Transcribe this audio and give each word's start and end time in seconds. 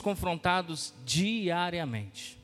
confrontados 0.00 0.94
diariamente. 1.04 2.38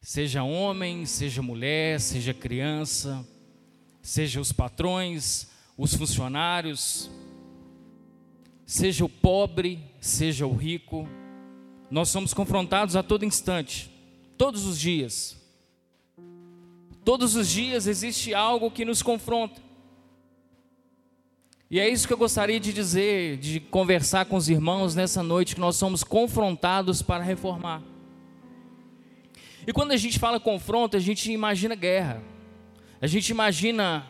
Seja 0.00 0.42
homem, 0.42 1.04
seja 1.04 1.42
mulher, 1.42 2.00
seja 2.00 2.32
criança, 2.32 3.26
seja 4.00 4.40
os 4.40 4.52
patrões, 4.52 5.48
os 5.76 5.94
funcionários, 5.94 7.10
seja 8.64 9.04
o 9.04 9.08
pobre, 9.08 9.80
seja 10.00 10.46
o 10.46 10.54
rico, 10.54 11.08
nós 11.90 12.08
somos 12.08 12.32
confrontados 12.32 12.96
a 12.96 13.02
todo 13.02 13.24
instante, 13.24 13.90
todos 14.38 14.64
os 14.64 14.78
dias. 14.78 15.36
Todos 17.04 17.36
os 17.36 17.48
dias 17.48 17.86
existe 17.86 18.34
algo 18.34 18.70
que 18.70 18.84
nos 18.84 19.02
confronta. 19.02 19.65
E 21.68 21.80
é 21.80 21.88
isso 21.88 22.06
que 22.06 22.12
eu 22.12 22.18
gostaria 22.18 22.60
de 22.60 22.72
dizer, 22.72 23.38
de 23.38 23.58
conversar 23.58 24.26
com 24.26 24.36
os 24.36 24.48
irmãos 24.48 24.94
nessa 24.94 25.20
noite, 25.20 25.56
que 25.56 25.60
nós 25.60 25.74
somos 25.74 26.04
confrontados 26.04 27.02
para 27.02 27.24
reformar. 27.24 27.82
E 29.66 29.72
quando 29.72 29.90
a 29.90 29.96
gente 29.96 30.16
fala 30.16 30.38
confronto, 30.38 30.96
a 30.96 31.00
gente 31.00 31.32
imagina 31.32 31.74
guerra. 31.74 32.22
A 33.00 33.08
gente 33.08 33.30
imagina 33.30 34.06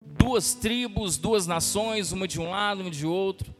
duas 0.00 0.54
tribos, 0.54 1.18
duas 1.18 1.46
nações, 1.46 2.12
uma 2.12 2.26
de 2.26 2.40
um 2.40 2.48
lado, 2.48 2.80
uma 2.80 2.90
de 2.90 3.06
outro, 3.06 3.54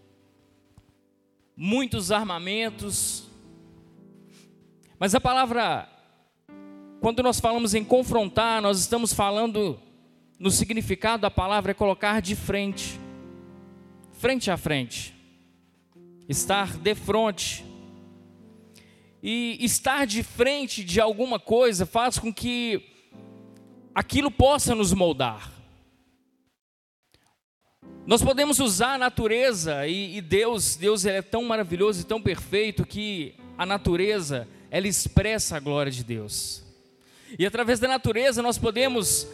muitos 1.54 2.10
armamentos. 2.10 3.24
Mas 4.98 5.14
a 5.14 5.20
palavra, 5.20 5.86
quando 7.02 7.22
nós 7.22 7.38
falamos 7.38 7.74
em 7.74 7.84
confrontar, 7.84 8.62
nós 8.62 8.80
estamos 8.80 9.12
falando 9.12 9.78
no 10.38 10.50
significado 10.50 11.22
da 11.22 11.30
palavra 11.30 11.70
é 11.70 11.74
colocar 11.74 12.20
de 12.20 12.36
frente, 12.36 13.00
frente 14.12 14.50
a 14.50 14.56
frente, 14.56 15.14
estar 16.28 16.76
de 16.76 16.94
frente. 16.94 17.64
E 19.22 19.58
estar 19.64 20.06
de 20.06 20.22
frente 20.22 20.84
de 20.84 21.00
alguma 21.00 21.40
coisa 21.40 21.84
faz 21.84 22.16
com 22.16 22.32
que 22.32 22.80
aquilo 23.92 24.30
possa 24.30 24.74
nos 24.74 24.92
moldar. 24.92 25.50
Nós 28.06 28.22
podemos 28.22 28.60
usar 28.60 28.94
a 28.94 28.98
natureza 28.98 29.84
e, 29.88 30.18
e 30.18 30.20
Deus, 30.20 30.76
Deus 30.76 31.04
é 31.04 31.20
tão 31.22 31.42
maravilhoso 31.42 32.02
e 32.02 32.04
tão 32.04 32.22
perfeito 32.22 32.86
que 32.86 33.34
a 33.58 33.66
natureza 33.66 34.46
ela 34.70 34.86
expressa 34.86 35.56
a 35.56 35.60
glória 35.60 35.90
de 35.90 36.04
Deus. 36.04 36.62
E 37.36 37.44
através 37.44 37.80
da 37.80 37.88
natureza 37.88 38.42
nós 38.42 38.58
podemos 38.58 39.26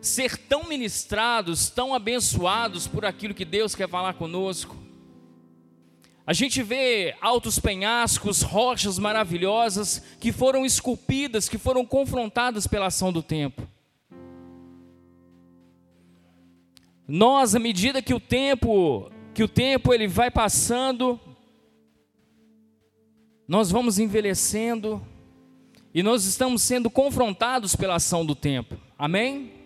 ser 0.00 0.36
tão 0.36 0.64
ministrados, 0.64 1.70
tão 1.70 1.94
abençoados 1.94 2.86
por 2.86 3.04
aquilo 3.04 3.34
que 3.34 3.44
Deus 3.44 3.74
quer 3.74 3.88
falar 3.88 4.14
conosco. 4.14 4.76
A 6.26 6.32
gente 6.32 6.62
vê 6.62 7.16
altos 7.22 7.58
penhascos, 7.58 8.42
rochas 8.42 8.98
maravilhosas 8.98 10.02
que 10.20 10.30
foram 10.30 10.64
esculpidas, 10.64 11.48
que 11.48 11.56
foram 11.56 11.86
confrontadas 11.86 12.66
pela 12.66 12.86
ação 12.86 13.12
do 13.12 13.22
tempo. 13.22 13.66
Nós, 17.06 17.54
à 17.54 17.58
medida 17.58 18.02
que 18.02 18.12
o 18.12 18.20
tempo, 18.20 19.10
que 19.32 19.42
o 19.42 19.48
tempo 19.48 19.94
ele 19.94 20.06
vai 20.06 20.30
passando, 20.30 21.18
nós 23.48 23.70
vamos 23.70 23.98
envelhecendo 23.98 25.00
e 25.94 26.02
nós 26.02 26.26
estamos 26.26 26.60
sendo 26.60 26.90
confrontados 26.90 27.74
pela 27.74 27.94
ação 27.94 28.26
do 28.26 28.34
tempo. 28.34 28.76
Amém? 28.98 29.57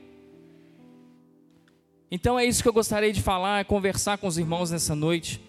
Então 2.15 2.39
é 2.39 2.45
isso 2.45 2.63
que 2.63 2.69
eu 2.69 2.75
gostaria 2.75 3.11
de 3.11 3.23
falar, 3.23 3.61
é 3.61 3.65
conversar 3.65 4.19
com 4.19 4.27
os 4.27 4.37
irmãos 4.37 4.71
nessa 4.71 4.95
noite. 4.95 5.41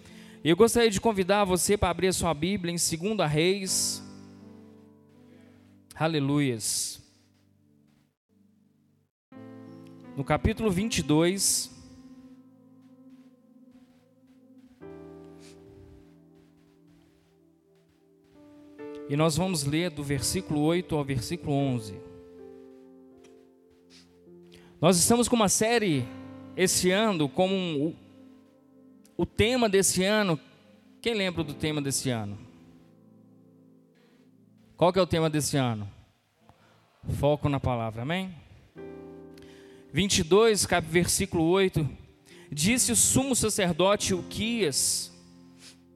Eu 0.42 0.56
gostaria 0.56 0.89
de 0.89 1.02
convidar 1.02 1.44
você 1.44 1.75
para 1.78 1.89
abrir 1.89 2.08
a 2.08 2.14
sua 2.14 2.33
Bíblia 2.33 2.73
em 2.73 2.78
2 2.78 3.30
Reis. 3.30 4.02
Aleluias. 5.94 7.03
No 10.16 10.23
capítulo 10.23 10.72
22. 10.72 11.69
E 19.09 19.18
nós 19.18 19.35
vamos 19.35 19.66
ler 19.66 19.90
do 19.90 20.02
versículo 20.02 20.62
8 20.62 20.96
ao 20.96 21.03
versículo 21.03 21.52
11. 21.52 22.00
Nós 24.79 24.97
estamos 24.97 25.28
com 25.28 25.35
uma 25.35 25.50
série 25.50 26.07
esse 26.56 26.91
ano, 26.91 27.28
como 27.28 27.53
um, 27.56 27.96
o, 29.18 29.25
tema 29.25 29.68
desse 29.68 30.03
ano. 30.03 30.40
Quem 31.02 31.14
lembra 31.14 31.44
do 31.44 31.53
tema 31.53 31.81
desse 31.81 32.09
ano? 32.09 32.38
Qual 34.78 34.91
que 34.94 35.00
é 35.00 35.02
o 35.02 35.08
tema 35.08 35.30
desse 35.30 35.58
ano? 35.58 35.90
Foco 37.19 37.50
na 37.50 37.59
palavra, 37.59 38.03
amém? 38.03 38.34
22, 39.91 40.66
versículo 40.84 41.44
8. 41.46 41.88
Disse 42.52 42.91
o 42.91 42.96
sumo 42.96 43.35
sacerdote 43.35 44.14
Uquias 44.14 45.12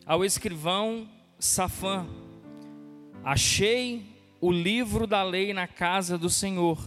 ao 0.05 0.25
escrivão 0.25 1.07
Safã: 1.39 2.05
Achei 3.23 4.17
o 4.39 4.51
livro 4.51 5.05
da 5.05 5.23
lei 5.23 5.53
na 5.53 5.67
casa 5.67 6.17
do 6.17 6.29
Senhor. 6.29 6.79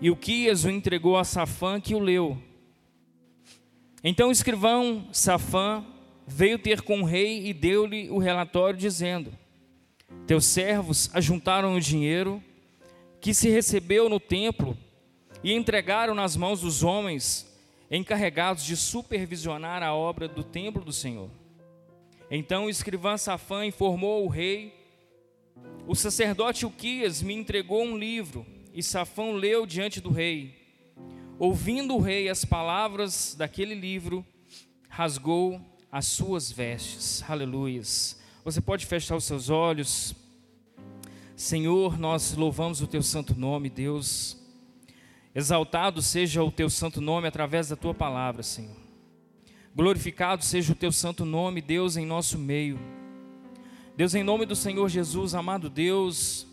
E 0.00 0.10
o 0.10 0.16
Quias 0.16 0.64
o 0.64 0.70
entregou 0.70 1.16
a 1.16 1.24
Safã, 1.24 1.80
que 1.80 1.94
o 1.94 2.00
leu. 2.00 2.36
Então 4.02 4.28
o 4.28 4.32
escrivão 4.32 5.06
Safã 5.12 5.84
veio 6.26 6.58
ter 6.58 6.82
com 6.82 7.02
o 7.02 7.04
rei 7.04 7.46
e 7.46 7.52
deu-lhe 7.52 8.10
o 8.10 8.18
relatório, 8.18 8.78
dizendo: 8.78 9.32
Teus 10.26 10.44
servos 10.44 11.10
ajuntaram 11.14 11.74
o 11.74 11.80
dinheiro 11.80 12.42
que 13.20 13.32
se 13.32 13.48
recebeu 13.48 14.08
no 14.08 14.18
templo 14.18 14.76
e 15.42 15.52
entregaram 15.52 16.14
nas 16.14 16.36
mãos 16.36 16.60
dos 16.60 16.82
homens 16.82 17.48
encarregados 17.90 18.64
de 18.64 18.76
supervisionar 18.76 19.82
a 19.82 19.94
obra 19.94 20.26
do 20.26 20.42
templo 20.42 20.84
do 20.84 20.92
Senhor. 20.92 21.30
Então 22.30 22.64
o 22.64 22.70
escrivão 22.70 23.16
Safã 23.18 23.64
informou 23.66 24.24
o 24.24 24.28
rei 24.28 24.82
o 25.86 25.94
sacerdote 25.94 26.64
Uquias 26.64 27.22
me 27.22 27.34
entregou 27.34 27.82
um 27.82 27.98
livro, 27.98 28.46
e 28.72 28.82
Safão 28.82 29.32
leu 29.32 29.66
diante 29.66 30.00
do 30.00 30.10
rei. 30.10 30.61
Ouvindo 31.38 31.94
o 31.94 32.00
rei 32.00 32.28
as 32.28 32.44
palavras 32.44 33.34
daquele 33.36 33.74
livro, 33.74 34.24
rasgou 34.88 35.60
as 35.90 36.06
suas 36.06 36.50
vestes. 36.50 37.24
Aleluias. 37.28 38.20
Você 38.44 38.60
pode 38.60 38.86
fechar 38.86 39.16
os 39.16 39.24
seus 39.24 39.50
olhos. 39.50 40.14
Senhor, 41.34 41.98
nós 41.98 42.34
louvamos 42.34 42.80
o 42.80 42.86
teu 42.86 43.02
santo 43.02 43.34
nome, 43.34 43.68
Deus. 43.68 44.36
Exaltado 45.34 46.02
seja 46.02 46.42
o 46.42 46.52
teu 46.52 46.68
santo 46.68 47.00
nome 47.00 47.26
através 47.26 47.68
da 47.68 47.76
tua 47.76 47.94
palavra, 47.94 48.42
Senhor. 48.42 48.76
Glorificado 49.74 50.44
seja 50.44 50.72
o 50.72 50.76
teu 50.76 50.92
santo 50.92 51.24
nome, 51.24 51.62
Deus, 51.62 51.96
em 51.96 52.04
nosso 52.04 52.38
meio. 52.38 52.78
Deus, 53.96 54.14
em 54.14 54.22
nome 54.22 54.44
do 54.44 54.54
Senhor 54.54 54.88
Jesus, 54.88 55.34
amado 55.34 55.70
Deus, 55.70 56.46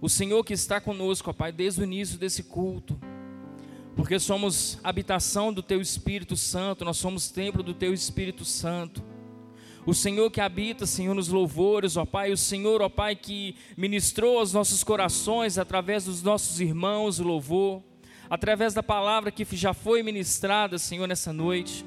o 0.00 0.08
Senhor 0.08 0.42
que 0.44 0.52
está 0.52 0.80
conosco, 0.80 1.30
ó 1.30 1.32
Pai, 1.32 1.52
desde 1.52 1.80
o 1.80 1.84
início 1.84 2.18
desse 2.18 2.42
culto, 2.42 2.98
porque 3.96 4.18
somos 4.20 4.78
habitação 4.84 5.52
do 5.52 5.62
Teu 5.62 5.80
Espírito 5.80 6.36
Santo, 6.36 6.84
nós 6.84 6.98
somos 6.98 7.30
templo 7.30 7.62
do 7.62 7.74
Teu 7.74 7.92
Espírito 7.92 8.44
Santo. 8.44 9.02
O 9.84 9.94
Senhor 9.94 10.30
que 10.30 10.40
habita, 10.40 10.86
Senhor, 10.86 11.14
nos 11.14 11.28
louvores, 11.28 11.96
ó 11.96 12.04
Pai, 12.04 12.30
o 12.30 12.36
Senhor, 12.36 12.82
ó 12.82 12.88
Pai, 12.88 13.16
que 13.16 13.56
ministrou 13.76 14.38
aos 14.38 14.52
nossos 14.52 14.84
corações 14.84 15.58
através 15.58 16.04
dos 16.04 16.22
nossos 16.22 16.60
irmãos 16.60 17.18
o 17.18 17.24
louvor, 17.24 17.82
através 18.30 18.74
da 18.74 18.82
palavra 18.82 19.32
que 19.32 19.44
já 19.56 19.72
foi 19.72 20.02
ministrada, 20.02 20.78
Senhor, 20.78 21.08
nessa 21.08 21.32
noite. 21.32 21.84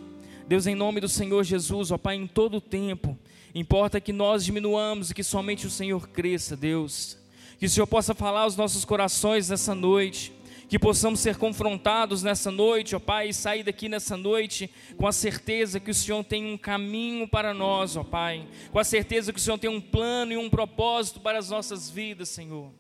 Deus, 0.48 0.66
em 0.66 0.76
nome 0.76 1.00
do 1.00 1.08
Senhor 1.08 1.44
Jesus, 1.44 1.92
ó 1.92 1.98
Pai, 1.98 2.16
em 2.16 2.26
todo 2.26 2.58
o 2.58 2.62
tempo, 2.62 3.18
Importa 3.54 4.00
que 4.00 4.14
nós 4.14 4.46
diminuamos 4.46 5.10
e 5.10 5.14
que 5.14 5.24
somente 5.24 5.66
o 5.66 5.72
Senhor 5.72 6.08
cresça, 6.10 6.56
Deus. 6.56 7.18
Que 7.58 7.66
o 7.66 7.70
Senhor 7.70 7.88
possa 7.88 8.14
falar 8.14 8.42
aos 8.42 8.56
nossos 8.56 8.86
corações 8.86 9.50
nessa 9.50 9.74
noite. 9.74 10.32
Que 10.70 10.80
possamos 10.80 11.20
ser 11.20 11.36
confrontados 11.36 12.24
nessa 12.24 12.50
noite, 12.50 12.96
ó 12.96 13.00
Pai, 13.00 13.30
e 13.30 13.34
sair 13.34 13.64
daqui 13.64 13.90
nessa 13.90 14.16
noite 14.16 14.70
com 14.96 15.08
a 15.08 15.12
certeza 15.12 15.80
que 15.80 15.92
o 15.92 15.94
Senhor 15.94 16.24
tem 16.24 16.46
um 16.46 16.58
caminho 16.58 17.28
para 17.28 17.54
nós, 17.54 17.98
ó 17.98 18.04
Pai. 18.04 18.48
Com 18.72 18.80
a 18.80 18.84
certeza 18.84 19.34
que 19.34 19.40
o 19.40 19.42
Senhor 19.42 19.58
tem 19.58 19.70
um 19.70 19.82
plano 19.82 20.32
e 20.32 20.38
um 20.38 20.50
propósito 20.50 21.20
para 21.20 21.40
as 21.40 21.50
nossas 21.50 21.90
vidas, 21.90 22.30
Senhor. 22.30 22.72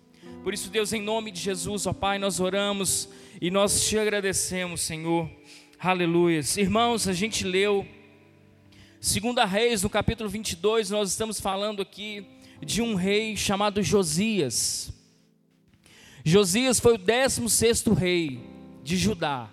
Por 0.44 0.54
isso, 0.54 0.70
Deus, 0.70 0.94
em 0.94 1.02
nome 1.02 1.32
de 1.32 1.42
Jesus, 1.42 1.86
ó 1.88 1.92
Pai, 1.94 2.18
nós 2.20 2.40
oramos 2.40 3.10
e 3.42 3.52
nós 3.52 3.90
te 3.90 3.98
agradecemos, 3.98 4.82
Senhor. 4.82 5.30
Aleluia. 5.80 6.42
Irmãos, 6.58 7.08
a 7.08 7.14
gente 7.14 7.44
leu 7.44 7.86
Segunda 9.02 9.46
Reis, 9.46 9.82
no 9.82 9.90
capítulo 9.90 10.30
22, 10.30 10.90
nós 10.90 11.10
estamos 11.10 11.40
falando 11.40 11.82
aqui 11.82 12.26
de 12.62 12.82
um 12.82 12.96
rei 12.96 13.38
chamado 13.38 13.82
Josias. 13.82 14.99
Josias 16.24 16.80
foi 16.80 16.96
o 16.96 17.00
16º 17.00 17.94
rei 17.94 18.40
de 18.84 18.98
Judá. 18.98 19.50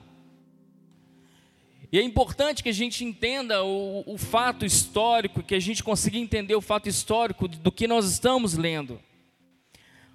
E 1.92 1.98
é 1.98 2.02
importante 2.02 2.62
que 2.62 2.68
a 2.68 2.72
gente 2.72 3.04
entenda 3.04 3.62
o, 3.62 4.02
o 4.06 4.18
fato 4.18 4.66
histórico, 4.66 5.42
que 5.42 5.54
a 5.54 5.60
gente 5.60 5.84
consiga 5.84 6.18
entender 6.18 6.54
o 6.54 6.60
fato 6.60 6.88
histórico 6.88 7.46
do 7.46 7.70
que 7.70 7.86
nós 7.86 8.10
estamos 8.10 8.54
lendo. 8.54 9.00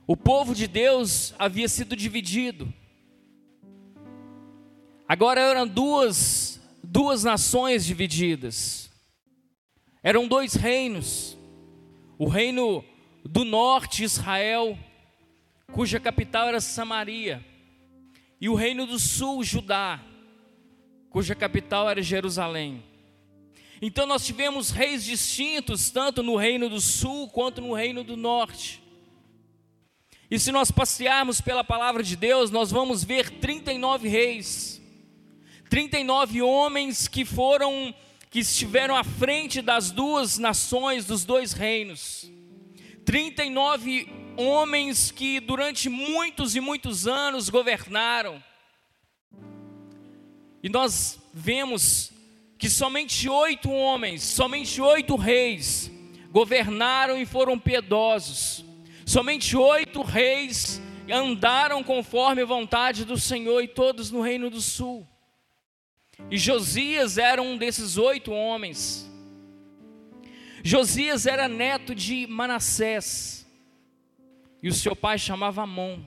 O 0.06 0.18
povo 0.18 0.54
de 0.54 0.68
Deus 0.68 1.34
havia 1.40 1.70
sido 1.70 1.96
dividido. 1.96 2.72
Agora 5.08 5.40
eram 5.40 5.68
duas, 5.68 6.60
duas 6.84 7.24
nações 7.24 7.86
divididas. 7.86 8.90
Eram 10.04 10.28
dois 10.28 10.54
reinos. 10.54 11.38
O 12.18 12.28
reino 12.28 12.84
do 13.24 13.46
norte, 13.46 14.04
Israel, 14.04 14.78
cuja 15.72 16.00
capital 16.00 16.50
era 16.50 16.60
Samaria, 16.60 17.46
e 18.40 18.50
o 18.50 18.56
reino 18.56 18.86
do 18.86 19.00
sul, 19.00 19.44
Judá, 19.44 20.00
cuja 21.10 21.36
capital 21.36 21.90
era 21.90 22.02
Jerusalém. 22.02 22.84
Então 23.82 24.06
nós 24.06 24.26
tivemos 24.26 24.70
reis 24.70 25.04
distintos, 25.04 25.90
tanto 25.90 26.22
no 26.22 26.36
reino 26.36 26.70
do 26.70 26.80
sul 26.80 27.28
quanto 27.30 27.62
no 27.62 27.74
reino 27.74 28.04
do 28.04 28.16
norte. 28.16 28.82
E 30.30 30.40
se 30.40 30.52
nós 30.52 30.72
passearmos 30.72 31.42
pela 31.42 31.64
palavra 31.64 32.04
de 32.04 32.16
Deus, 32.16 32.52
nós 32.52 32.72
vamos 32.72 33.04
ver 33.04 33.30
39 33.30 34.08
reis, 34.08 34.82
39 35.70 36.42
homens 36.42 37.08
que 37.08 37.26
foram, 37.26 37.94
que 38.30 38.40
estiveram 38.40 38.96
à 38.96 39.04
frente 39.04 39.62
das 39.62 39.92
duas 39.92 40.38
nações, 40.38 41.06
dos 41.06 41.26
dois 41.26 41.52
reinos. 41.54 42.32
39 43.04 44.21
homens 44.38 45.12
que 45.12 45.40
durante 45.40 45.90
muitos 45.90 46.56
e 46.56 46.60
muitos 46.60 47.08
anos 47.08 47.50
governaram. 47.50 48.44
E 50.64 50.70
nós 50.70 51.20
vemos 51.34 52.12
que 52.58 52.70
somente 52.70 53.28
oito 53.28 53.72
homens, 53.72 54.22
somente 54.22 54.80
oito 54.80 55.16
reis, 55.16 55.92
governaram 56.32 57.20
e 57.20 57.26
foram 57.26 57.58
piedosos. 57.58 58.64
Somente 59.06 59.58
oito 59.58 60.02
reis 60.02 60.82
andaram 61.12 61.84
conforme 61.84 62.44
a 62.44 62.46
vontade 62.46 63.04
do 63.04 63.18
Senhor 63.18 63.62
e 63.62 63.68
todos 63.68 64.12
no 64.12 64.22
reino 64.22 64.50
do 64.50 64.62
sul. 64.62 65.08
E 66.30 66.38
Josias 66.38 67.18
era 67.18 67.42
um 67.42 67.58
desses 67.58 67.98
oito 67.98 68.32
homens. 68.32 69.10
Josias 70.64 71.26
era 71.26 71.48
neto 71.48 71.96
de 71.96 72.28
Manassés. 72.28 73.41
E 74.62 74.70
o 74.70 74.74
seu 74.74 74.96
pai 74.96 75.18
chamava 75.18 75.64
Amon. 75.64 76.00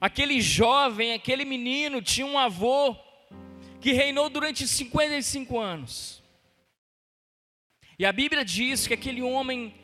Aquele 0.00 0.40
jovem, 0.40 1.12
aquele 1.12 1.44
menino 1.44 2.00
tinha 2.02 2.26
um 2.26 2.38
avô 2.38 2.94
que 3.80 3.92
reinou 3.92 4.28
durante 4.28 4.66
55 4.66 5.58
anos. 5.58 6.22
E 7.98 8.04
a 8.04 8.12
Bíblia 8.12 8.44
diz 8.44 8.86
que 8.86 8.94
aquele 8.94 9.22
homem 9.22 9.74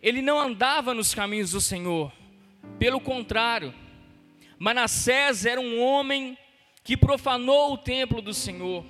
ele 0.00 0.20
não 0.20 0.38
andava 0.38 0.94
nos 0.94 1.14
caminhos 1.14 1.52
do 1.52 1.60
Senhor. 1.60 2.12
Pelo 2.78 3.00
contrário, 3.00 3.74
Manassés 4.58 5.44
era 5.46 5.60
um 5.60 5.82
homem 5.82 6.38
que 6.82 6.96
profanou 6.96 7.72
o 7.72 7.78
templo 7.78 8.20
do 8.20 8.34
Senhor. 8.34 8.84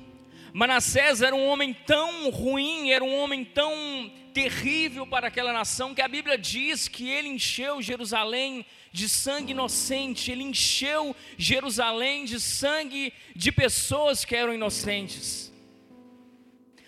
Manassés 0.55 1.21
era 1.21 1.35
um 1.35 1.49
homem 1.49 1.75
tão 1.75 2.31
ruim, 2.31 2.93
era 2.93 3.03
um 3.03 3.13
homem 3.19 3.45
tão 3.45 4.09
terrível 4.33 5.05
para 5.05 5.27
aquela 5.27 5.53
nação, 5.53 5.93
que 5.93 6.01
a 6.01 6.07
Bíblia 6.07 6.39
diz 6.39 6.87
que 6.87 7.11
ele 7.11 7.27
encheu 7.27 7.83
Jerusalém 7.83 8.65
de 8.93 9.09
sangue 9.09 9.51
inocente, 9.51 10.31
ele 10.31 10.45
encheu 10.45 11.15
Jerusalém 11.37 12.25
de 12.25 12.39
sangue 12.39 13.13
de 13.35 13.51
pessoas 13.51 14.25
que 14.25 14.37
eram 14.37 14.55
inocentes. 14.55 15.53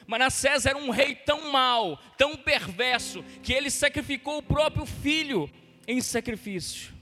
Manassés 0.07 0.65
era 0.65 0.79
um 0.79 0.91
rei 0.91 1.17
tão 1.17 1.51
mau, 1.51 2.01
tão 2.17 2.37
perverso, 2.37 3.25
que 3.43 3.53
ele 3.53 3.69
sacrificou 3.69 4.39
o 4.39 4.43
próprio 4.45 4.87
filho 4.87 5.51
em 5.89 6.01
sacrifício. 6.01 6.96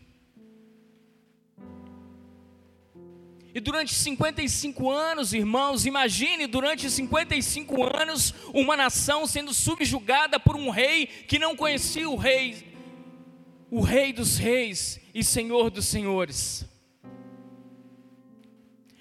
E 3.55 3.61
durante 3.61 3.95
55 3.95 4.91
anos, 4.91 5.33
irmãos, 5.33 5.87
imagine 5.87 6.49
durante 6.49 6.91
55 6.91 7.85
anos 7.85 8.35
uma 8.53 8.77
nação 8.77 9.29
sendo 9.29 9.55
subjugada 9.55 10.41
por 10.41 10.57
um 10.57 10.71
rei 10.71 11.07
que 11.07 11.39
não 11.39 11.55
conhecia 11.55 12.11
o 12.11 12.17
rei, 12.17 12.67
o 13.71 13.81
rei 13.81 14.13
dos 14.13 14.39
reis 14.39 15.01
e 15.15 15.23
senhor 15.23 15.71
dos 15.71 15.87
senhores. 15.87 16.69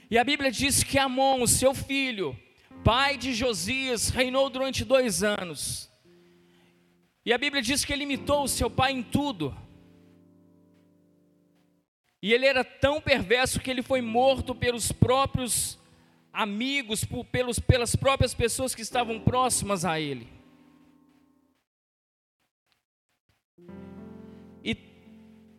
E 0.08 0.20
a 0.20 0.24
Bíblia 0.24 0.52
diz 0.52 0.84
que 0.84 1.00
Amon, 1.00 1.42
o 1.42 1.48
seu 1.48 1.74
filho, 1.74 2.38
pai 2.84 3.18
de 3.18 3.34
Josias, 3.34 4.10
reinou 4.10 4.52
durante 4.52 4.86
dois 4.86 5.24
anos. 5.24 5.90
E 7.26 7.34
a 7.34 7.40
Bíblia 7.40 7.64
diz 7.64 7.84
que 7.84 7.92
ele 7.92 8.04
imitou 8.04 8.44
o 8.44 8.48
seu 8.48 8.70
pai 8.70 8.92
em 8.92 9.02
tudo. 9.02 9.58
E 12.24 12.32
ele 12.32 12.46
era 12.46 12.64
tão 12.64 13.02
perverso 13.02 13.60
que 13.60 13.70
ele 13.70 13.82
foi 13.84 14.00
morto 14.02 14.56
pelos 14.56 14.94
próprios 14.94 15.78
amigos, 16.32 17.04
por, 17.04 17.26
pelos, 17.26 17.60
pelas 17.60 17.98
próprias 17.98 18.34
pessoas 18.34 18.74
que 18.74 18.82
estavam 18.82 19.20
próximas 19.20 19.84
a 19.84 20.00
ele. 20.00 20.30
E 24.64 24.74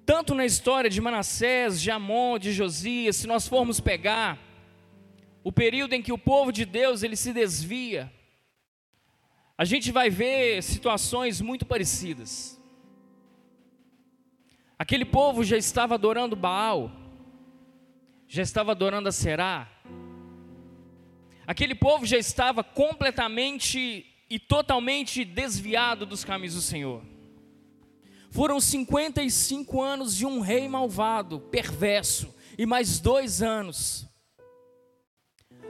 tanto 0.06 0.34
na 0.34 0.46
história 0.46 0.88
de 0.88 1.02
Manassés, 1.02 1.82
de 1.82 1.90
Amon, 1.90 2.38
de 2.38 2.50
Josias, 2.50 3.16
se 3.16 3.26
nós 3.26 3.46
formos 3.46 3.78
pegar, 3.78 4.38
o 5.42 5.52
período 5.52 5.92
em 5.92 6.00
que 6.00 6.14
o 6.14 6.18
povo 6.18 6.50
de 6.50 6.64
Deus 6.64 7.02
ele 7.02 7.14
se 7.14 7.34
desvia, 7.34 8.10
a 9.58 9.66
gente 9.66 9.92
vai 9.92 10.08
ver 10.08 10.62
situações 10.62 11.42
muito 11.42 11.66
parecidas. 11.66 12.58
Aquele 14.78 15.04
povo 15.04 15.44
já 15.44 15.56
estava 15.56 15.94
adorando 15.94 16.34
Baal, 16.34 16.90
já 18.26 18.42
estava 18.42 18.72
adorando 18.72 19.08
a 19.08 19.12
Será. 19.12 19.70
Aquele 21.46 21.74
povo 21.74 22.06
já 22.06 22.16
estava 22.16 22.64
completamente 22.64 24.06
e 24.28 24.38
totalmente 24.38 25.24
desviado 25.24 26.06
dos 26.06 26.24
caminhos 26.24 26.54
do 26.54 26.60
Senhor. 26.60 27.02
Foram 28.30 28.60
55 28.60 29.80
anos 29.80 30.16
de 30.16 30.26
um 30.26 30.40
rei 30.40 30.66
malvado, 30.68 31.40
perverso, 31.40 32.34
e 32.58 32.66
mais 32.66 32.98
dois 32.98 33.42
anos 33.42 34.08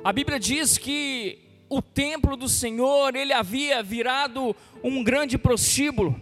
a 0.04 0.12
Bíblia 0.12 0.38
diz 0.38 0.76
que 0.76 1.38
o 1.66 1.80
templo 1.80 2.36
do 2.36 2.46
Senhor, 2.46 3.16
ele 3.16 3.32
havia 3.32 3.82
virado 3.82 4.54
um 4.82 5.02
grande 5.02 5.38
prostíbulo. 5.38 6.20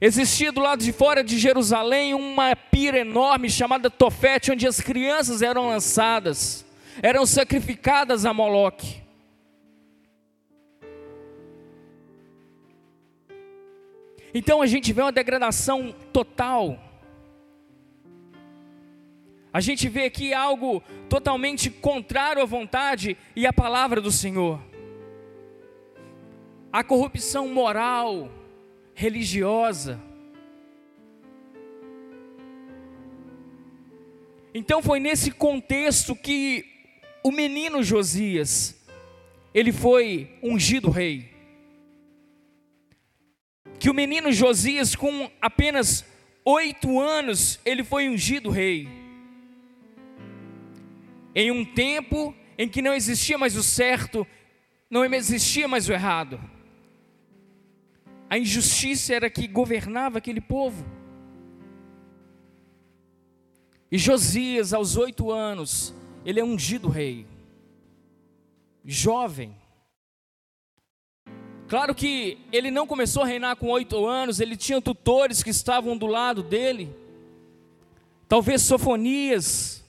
Existia 0.00 0.52
do 0.52 0.60
lado 0.60 0.82
de 0.82 0.92
fora 0.92 1.22
de 1.22 1.38
Jerusalém 1.38 2.14
uma 2.14 2.54
pira 2.54 2.98
enorme 2.98 3.48
chamada 3.48 3.88
Tofete, 3.88 4.52
onde 4.52 4.66
as 4.66 4.80
crianças 4.80 5.40
eram 5.40 5.68
lançadas, 5.68 6.64
eram 7.02 7.24
sacrificadas 7.24 8.26
a 8.26 8.34
Moloque. 8.34 9.02
Então 14.34 14.60
a 14.60 14.66
gente 14.66 14.92
vê 14.92 15.00
uma 15.00 15.12
degradação 15.12 15.94
total 16.12 16.78
a 19.54 19.60
gente 19.60 19.88
vê 19.88 20.06
aqui 20.06 20.34
algo 20.34 20.82
totalmente 21.08 21.70
contrário 21.70 22.42
à 22.42 22.44
vontade 22.44 23.16
e 23.36 23.46
à 23.46 23.52
palavra 23.52 24.00
do 24.00 24.10
Senhor. 24.10 24.60
A 26.72 26.82
corrupção 26.82 27.46
moral, 27.46 28.28
religiosa. 28.94 30.00
Então 34.54 34.82
foi 34.82 35.00
nesse 35.00 35.30
contexto 35.30 36.14
que 36.14 36.64
o 37.22 37.32
menino 37.32 37.82
Josias, 37.82 38.80
ele 39.52 39.72
foi 39.72 40.38
ungido 40.42 40.90
rei. 40.90 41.32
Que 43.78 43.90
o 43.90 43.94
menino 43.94 44.32
Josias, 44.32 44.94
com 44.94 45.30
apenas 45.40 46.04
oito 46.44 47.00
anos, 47.00 47.58
ele 47.64 47.82
foi 47.82 48.08
ungido 48.08 48.50
rei 48.50 48.88
em 51.34 51.50
um 51.50 51.64
tempo 51.64 52.34
em 52.56 52.68
que 52.68 52.80
não 52.80 52.94
existia 52.94 53.36
mais 53.36 53.56
o 53.56 53.62
certo, 53.62 54.26
não 54.88 55.04
existia 55.04 55.66
mais 55.66 55.88
o 55.88 55.92
errado. 55.92 56.40
A 58.28 58.38
injustiça 58.38 59.14
era 59.14 59.30
que 59.30 59.46
governava 59.46 60.18
aquele 60.18 60.40
povo. 60.40 60.84
E 63.90 63.98
Josias, 63.98 64.72
aos 64.72 64.96
oito 64.96 65.30
anos, 65.30 65.94
ele 66.24 66.40
é 66.40 66.44
ungido 66.44 66.88
rei, 66.88 67.26
jovem. 68.84 69.54
Claro 71.68 71.94
que 71.94 72.38
ele 72.52 72.70
não 72.70 72.86
começou 72.86 73.22
a 73.22 73.26
reinar 73.26 73.56
com 73.56 73.68
oito 73.68 74.06
anos, 74.06 74.40
ele 74.40 74.56
tinha 74.56 74.80
tutores 74.80 75.42
que 75.42 75.50
estavam 75.50 75.96
do 75.96 76.06
lado 76.06 76.42
dele. 76.42 76.94
Talvez 78.28 78.62
Sofonias, 78.62 79.84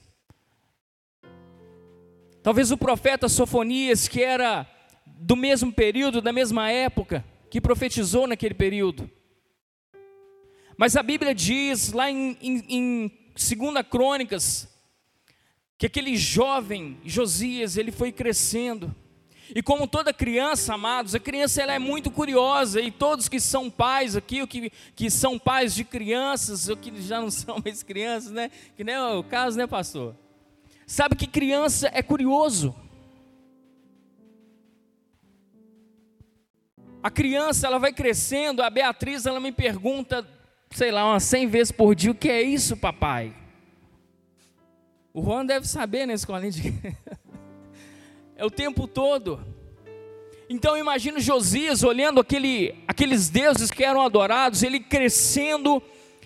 Talvez 2.46 2.70
o 2.70 2.78
profeta 2.78 3.28
Sofonias, 3.28 4.06
que 4.06 4.22
era 4.22 4.64
do 5.04 5.34
mesmo 5.34 5.72
período, 5.72 6.22
da 6.22 6.32
mesma 6.32 6.70
época, 6.70 7.24
que 7.50 7.60
profetizou 7.60 8.26
naquele 8.26 8.54
período. 8.54 9.10
Mas 10.76 10.96
a 10.96 11.02
Bíblia 11.02 11.34
diz 11.34 11.92
lá 11.92 12.10
em, 12.10 12.36
em, 12.40 12.64
em 12.68 13.08
2 13.34 13.86
Crônicas, 13.88 14.68
que 15.78 15.86
aquele 15.86 16.16
jovem 16.16 16.98
Josias, 17.04 17.76
ele 17.76 17.90
foi 17.90 18.12
crescendo. 18.12 18.94
E 19.54 19.62
como 19.62 19.86
toda 19.86 20.12
criança, 20.12 20.74
amados, 20.74 21.14
a 21.14 21.20
criança 21.20 21.62
ela 21.62 21.72
é 21.72 21.78
muito 21.78 22.10
curiosa, 22.10 22.80
e 22.80 22.90
todos 22.90 23.28
que 23.28 23.38
são 23.38 23.70
pais 23.70 24.16
aqui, 24.16 24.40
ou 24.40 24.46
que, 24.46 24.72
que 24.94 25.08
são 25.08 25.38
pais 25.38 25.74
de 25.74 25.84
crianças, 25.84 26.68
ou 26.68 26.76
que 26.76 26.92
já 27.00 27.20
não 27.20 27.30
são 27.30 27.60
mais 27.64 27.82
crianças, 27.82 28.32
né? 28.32 28.50
Que 28.76 28.82
nem 28.82 28.98
o 28.98 29.22
caso, 29.22 29.56
né, 29.56 29.66
pastor? 29.66 30.16
Sabe 30.86 31.16
que 31.16 31.26
criança 31.26 31.90
é 31.92 32.02
curioso. 32.02 32.74
A 37.06 37.10
criança, 37.10 37.68
ela 37.68 37.78
vai 37.78 37.92
crescendo, 37.92 38.60
a 38.60 38.68
Beatriz, 38.68 39.26
ela 39.26 39.38
me 39.38 39.52
pergunta, 39.52 40.26
sei 40.72 40.90
lá, 40.90 41.08
umas 41.08 41.22
100 41.22 41.46
vezes 41.46 41.70
por 41.70 41.94
dia, 41.94 42.10
o 42.10 42.14
que 42.16 42.28
é 42.28 42.42
isso, 42.42 42.76
papai? 42.76 43.32
O 45.14 45.22
Juan 45.22 45.46
deve 45.46 45.68
saber 45.68 46.04
na 46.04 46.14
escolinha 46.14 46.50
de... 46.50 46.74
é 48.34 48.44
o 48.44 48.50
tempo 48.50 48.88
todo. 48.88 49.38
Então 50.50 50.76
imagino 50.76 51.20
Josias 51.20 51.84
olhando 51.84 52.20
aquele, 52.20 52.74
aqueles 52.88 53.28
deuses 53.28 53.70
que 53.70 53.84
eram 53.84 54.02
adorados, 54.02 54.64
ele 54.64 54.80
crescendo 54.80 55.80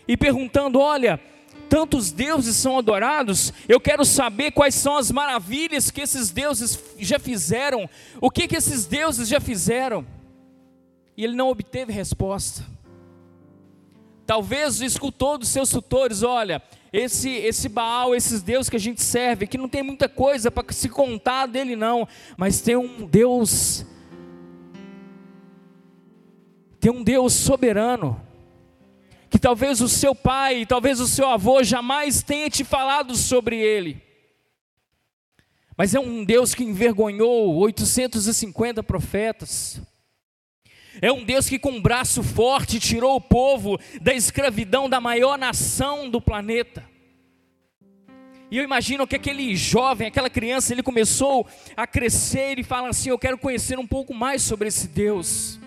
e 0.09 0.17
perguntando: 0.17 0.81
olha, 0.81 1.21
tantos 1.69 2.11
deuses 2.11 2.57
são 2.57 2.79
adorados, 2.79 3.53
eu 3.69 3.79
quero 3.79 4.03
saber 4.03 4.53
quais 4.53 4.77
são 4.77 4.97
as 4.97 5.11
maravilhas 5.11 5.91
que 5.91 6.01
esses 6.01 6.31
deuses 6.31 6.83
já 6.99 7.19
fizeram, 7.19 7.87
o 8.19 8.31
que, 8.31 8.49
que 8.49 8.57
esses 8.57 8.87
deuses 8.87 9.29
já 9.29 9.41
fizeram 9.41 10.07
e 11.21 11.25
ele 11.25 11.37
não 11.37 11.51
obteve 11.51 11.93
resposta. 11.93 12.65
Talvez 14.25 14.81
escutou 14.81 15.37
dos 15.37 15.51
seus 15.51 15.69
tutores: 15.69 16.23
olha, 16.23 16.63
esse, 16.91 17.29
esse 17.29 17.69
Baal, 17.69 18.15
esses 18.15 18.41
deuses 18.41 18.71
que 18.71 18.77
a 18.77 18.81
gente 18.81 19.03
serve, 19.03 19.47
que 19.47 19.59
não 19.59 19.69
tem 19.69 19.83
muita 19.83 20.09
coisa 20.09 20.51
para 20.51 20.73
se 20.73 20.89
contar 20.89 21.45
dele, 21.45 21.77
não, 21.77 22.09
mas 22.39 22.63
tem 22.63 22.75
um 22.75 23.07
Deus, 23.07 23.85
tem 26.81 26.91
um 26.91 27.05
Deus 27.05 27.35
soberano, 27.35 28.19
que 29.29 29.39
talvez 29.39 29.83
o 29.83 29.91
seu 29.91 30.15
pai, 30.15 30.65
talvez 30.65 31.01
o 31.01 31.07
seu 31.07 31.29
avô 31.29 31.63
jamais 31.63 32.23
tenha 32.23 32.49
te 32.49 32.65
falado 32.65 33.15
sobre 33.15 33.59
ele, 33.59 34.03
mas 35.77 35.95
é 35.95 36.01
um 36.01 36.25
Deus 36.25 36.55
que 36.55 36.65
envergonhou 36.65 37.57
850 37.57 38.83
profetas, 38.83 39.83
é 41.03 41.11
um 41.11 41.25
Deus 41.25 41.49
que, 41.49 41.59
com 41.59 41.73
um 41.73 41.81
braço 41.81 42.23
forte, 42.23 42.79
tirou 42.79 43.17
o 43.17 43.21
povo 43.21 43.79
da 44.01 44.13
escravidão 44.13 44.89
da 44.89 45.01
maior 45.01 45.39
nação 45.39 46.09
do 46.09 46.21
planeta. 46.21 46.85
E 48.51 48.59
eu 48.59 48.65
imagino 48.65 49.07
que 49.07 49.15
aquele 49.15 49.55
jovem, 49.55 50.09
aquela 50.09 50.29
criança, 50.29 50.73
ele 50.73 50.83
começou 50.83 51.47
a 51.77 51.87
crescer 51.87 52.59
e 52.59 52.65
fala 52.65 52.89
assim: 52.89 53.09
Eu 53.09 53.19
quero 53.19 53.39
conhecer 53.39 53.79
um 53.79 53.87
pouco 53.87 54.13
mais 54.13 54.43
sobre 54.43 54.69
esse 54.69 54.89
Deus. 54.89 55.59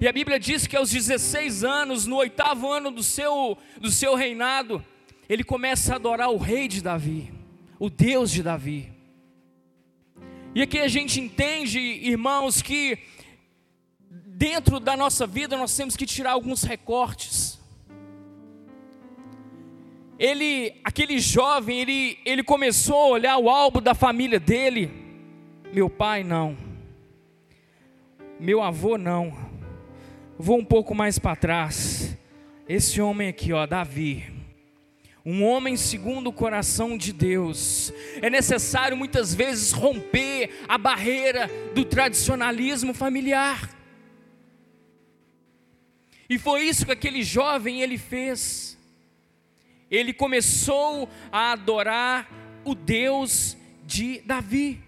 E 0.00 0.08
a 0.08 0.12
Bíblia 0.12 0.40
diz 0.40 0.66
que 0.66 0.76
aos 0.76 0.90
16 0.90 1.62
anos, 1.62 2.06
no 2.06 2.16
oitavo 2.16 2.72
ano 2.72 2.90
do 2.90 3.04
seu, 3.04 3.56
do 3.80 3.90
seu 3.90 4.16
reinado, 4.16 4.84
ele 5.28 5.44
começa 5.44 5.92
a 5.92 5.96
adorar 5.96 6.30
o 6.30 6.38
rei 6.38 6.66
de 6.66 6.82
Davi, 6.82 7.32
o 7.78 7.88
Deus 7.88 8.32
de 8.32 8.42
Davi. 8.42 8.90
E 10.54 10.60
aqui 10.60 10.78
a 10.80 10.88
gente 10.88 11.20
entende, 11.20 11.78
irmãos, 11.78 12.60
que 12.60 12.98
dentro 14.42 14.80
da 14.80 14.96
nossa 14.96 15.24
vida 15.24 15.56
nós 15.56 15.76
temos 15.76 15.96
que 15.96 16.04
tirar 16.04 16.32
alguns 16.32 16.64
recortes. 16.64 17.60
Ele, 20.18 20.80
aquele 20.82 21.20
jovem, 21.20 21.78
ele, 21.78 22.18
ele 22.24 22.42
começou 22.42 22.96
a 22.96 23.06
olhar 23.06 23.38
o 23.38 23.48
álbum 23.48 23.80
da 23.80 23.94
família 23.94 24.40
dele. 24.40 24.90
Meu 25.72 25.88
pai 25.88 26.24
não. 26.24 26.56
Meu 28.40 28.60
avô 28.60 28.98
não. 28.98 29.32
Vou 30.36 30.58
um 30.58 30.64
pouco 30.64 30.92
mais 30.92 31.20
para 31.20 31.36
trás. 31.36 32.18
Esse 32.68 33.00
homem 33.00 33.28
aqui, 33.28 33.52
ó, 33.52 33.64
Davi. 33.64 34.24
Um 35.24 35.44
homem 35.44 35.76
segundo 35.76 36.30
o 36.30 36.32
coração 36.32 36.98
de 36.98 37.12
Deus. 37.12 37.92
É 38.20 38.28
necessário 38.28 38.96
muitas 38.96 39.32
vezes 39.32 39.70
romper 39.70 40.50
a 40.66 40.76
barreira 40.76 41.48
do 41.76 41.84
tradicionalismo 41.84 42.92
familiar. 42.92 43.81
E 46.32 46.38
foi 46.38 46.62
isso 46.62 46.86
que 46.86 46.92
aquele 46.92 47.22
jovem 47.22 47.82
ele 47.82 47.98
fez. 47.98 48.78
Ele 49.90 50.14
começou 50.14 51.06
a 51.30 51.52
adorar 51.52 52.26
o 52.64 52.74
Deus 52.74 53.54
de 53.84 54.22
Davi. 54.22 54.82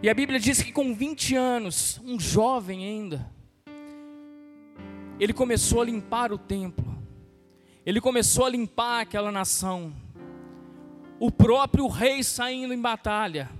E 0.00 0.08
a 0.08 0.14
Bíblia 0.14 0.38
diz 0.38 0.62
que 0.62 0.70
com 0.70 0.94
20 0.94 1.34
anos, 1.34 2.00
um 2.04 2.20
jovem 2.20 2.84
ainda, 2.84 3.28
ele 5.18 5.32
começou 5.32 5.82
a 5.82 5.86
limpar 5.86 6.32
o 6.32 6.38
templo. 6.38 6.96
Ele 7.84 8.00
começou 8.00 8.46
a 8.46 8.50
limpar 8.50 9.00
aquela 9.00 9.32
nação. 9.32 9.92
O 11.18 11.28
próprio 11.28 11.88
rei 11.88 12.22
saindo 12.22 12.72
em 12.72 12.80
batalha 12.80 13.50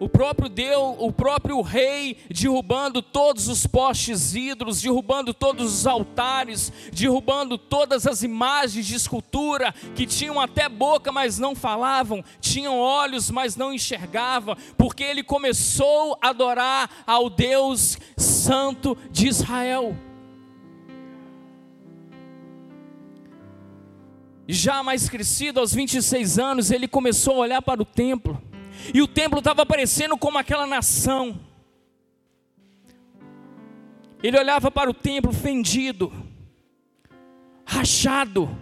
o 0.00 0.08
próprio 0.08 0.48
Deus, 0.48 0.96
o 0.98 1.12
próprio 1.12 1.60
rei 1.60 2.16
derrubando 2.30 3.02
todos 3.02 3.48
os 3.48 3.66
postes 3.66 4.34
ídolos, 4.34 4.80
derrubando 4.80 5.34
todos 5.34 5.74
os 5.74 5.86
altares, 5.86 6.72
derrubando 6.90 7.58
todas 7.58 8.06
as 8.06 8.22
imagens 8.22 8.86
de 8.86 8.94
escultura 8.94 9.74
que 9.94 10.06
tinham 10.06 10.40
até 10.40 10.70
boca, 10.70 11.12
mas 11.12 11.38
não 11.38 11.54
falavam, 11.54 12.24
tinham 12.40 12.78
olhos, 12.78 13.30
mas 13.30 13.56
não 13.56 13.74
enxergavam, 13.74 14.56
porque 14.78 15.04
ele 15.04 15.22
começou 15.22 16.16
a 16.22 16.30
adorar 16.30 16.90
ao 17.06 17.28
Deus 17.28 17.98
Santo 18.16 18.96
de 19.10 19.28
Israel. 19.28 19.94
Já 24.48 24.82
mais 24.82 25.10
crescido, 25.10 25.60
aos 25.60 25.74
26 25.74 26.38
anos, 26.38 26.70
ele 26.70 26.88
começou 26.88 27.34
a 27.34 27.40
olhar 27.40 27.62
para 27.62 27.82
o 27.82 27.84
templo 27.84 28.49
e 28.94 29.02
o 29.02 29.08
templo 29.08 29.38
estava 29.38 29.62
aparecendo 29.62 30.16
como 30.16 30.38
aquela 30.38 30.66
nação. 30.66 31.38
Ele 34.22 34.38
olhava 34.38 34.70
para 34.70 34.90
o 34.90 34.94
templo 34.94 35.32
fendido, 35.32 36.12
rachado, 37.64 38.56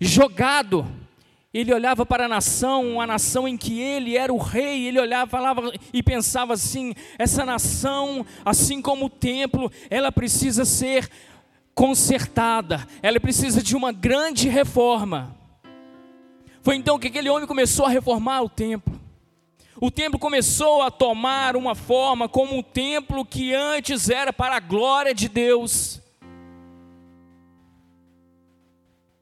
jogado. 0.00 0.86
Ele 1.52 1.72
olhava 1.72 2.04
para 2.04 2.26
a 2.26 2.28
nação, 2.28 3.00
a 3.00 3.06
nação 3.06 3.48
em 3.48 3.56
que 3.56 3.80
ele 3.80 4.16
era 4.16 4.32
o 4.32 4.36
rei, 4.36 4.86
ele 4.86 5.00
olhava, 5.00 5.30
falava 5.30 5.72
e 5.92 6.02
pensava 6.02 6.52
assim: 6.52 6.94
essa 7.18 7.44
nação, 7.44 8.24
assim 8.44 8.82
como 8.82 9.06
o 9.06 9.10
templo, 9.10 9.72
ela 9.88 10.12
precisa 10.12 10.64
ser 10.64 11.10
consertada, 11.74 12.86
ela 13.02 13.18
precisa 13.18 13.62
de 13.62 13.74
uma 13.74 13.92
grande 13.92 14.48
reforma. 14.48 15.37
Foi 16.62 16.76
então 16.76 16.98
que 16.98 17.08
aquele 17.08 17.30
homem 17.30 17.46
começou 17.46 17.86
a 17.86 17.88
reformar 17.88 18.42
o 18.42 18.48
templo. 18.48 18.98
O 19.80 19.90
templo 19.90 20.18
começou 20.18 20.82
a 20.82 20.90
tomar 20.90 21.56
uma 21.56 21.74
forma 21.74 22.28
como 22.28 22.56
um 22.56 22.62
templo 22.62 23.24
que 23.24 23.54
antes 23.54 24.10
era 24.10 24.32
para 24.32 24.56
a 24.56 24.60
glória 24.60 25.14
de 25.14 25.28
Deus. 25.28 26.00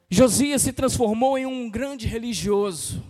Josias 0.09 0.63
se 0.63 0.73
transformou 0.73 1.37
em 1.37 1.45
um 1.45 1.69
grande 1.69 2.07
religioso. 2.07 3.05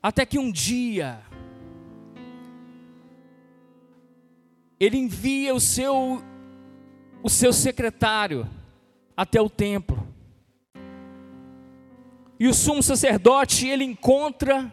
Até 0.00 0.24
que 0.24 0.38
um 0.38 0.52
dia, 0.52 1.20
ele 4.78 4.96
envia 4.96 5.54
o 5.54 5.60
seu, 5.60 6.22
o 7.22 7.28
seu 7.28 7.52
secretário 7.52 8.48
até 9.16 9.40
o 9.40 9.50
templo. 9.50 10.13
E 12.38 12.48
o 12.48 12.54
sumo 12.54 12.82
sacerdote, 12.82 13.68
ele 13.68 13.84
encontra 13.84 14.72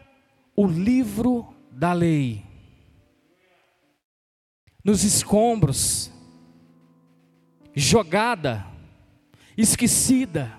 o 0.56 0.66
livro 0.66 1.54
da 1.72 1.94
lei 1.94 2.44
nos 4.84 5.04
escombros, 5.04 6.12
jogada, 7.74 8.66
esquecida, 9.58 10.58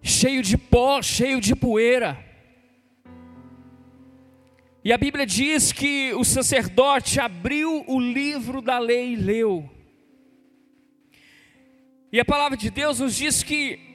cheio 0.00 0.42
de 0.42 0.56
pó, 0.56 1.02
cheio 1.02 1.40
de 1.40 1.56
poeira. 1.56 2.22
E 4.84 4.92
a 4.92 4.98
Bíblia 4.98 5.26
diz 5.26 5.72
que 5.72 6.12
o 6.14 6.24
sacerdote 6.24 7.18
abriu 7.18 7.84
o 7.88 7.98
livro 7.98 8.60
da 8.60 8.78
lei 8.78 9.14
e 9.14 9.16
leu. 9.16 9.68
E 12.12 12.20
a 12.20 12.24
palavra 12.24 12.56
de 12.56 12.70
Deus 12.70 13.00
nos 13.00 13.16
diz 13.16 13.42
que 13.42 13.93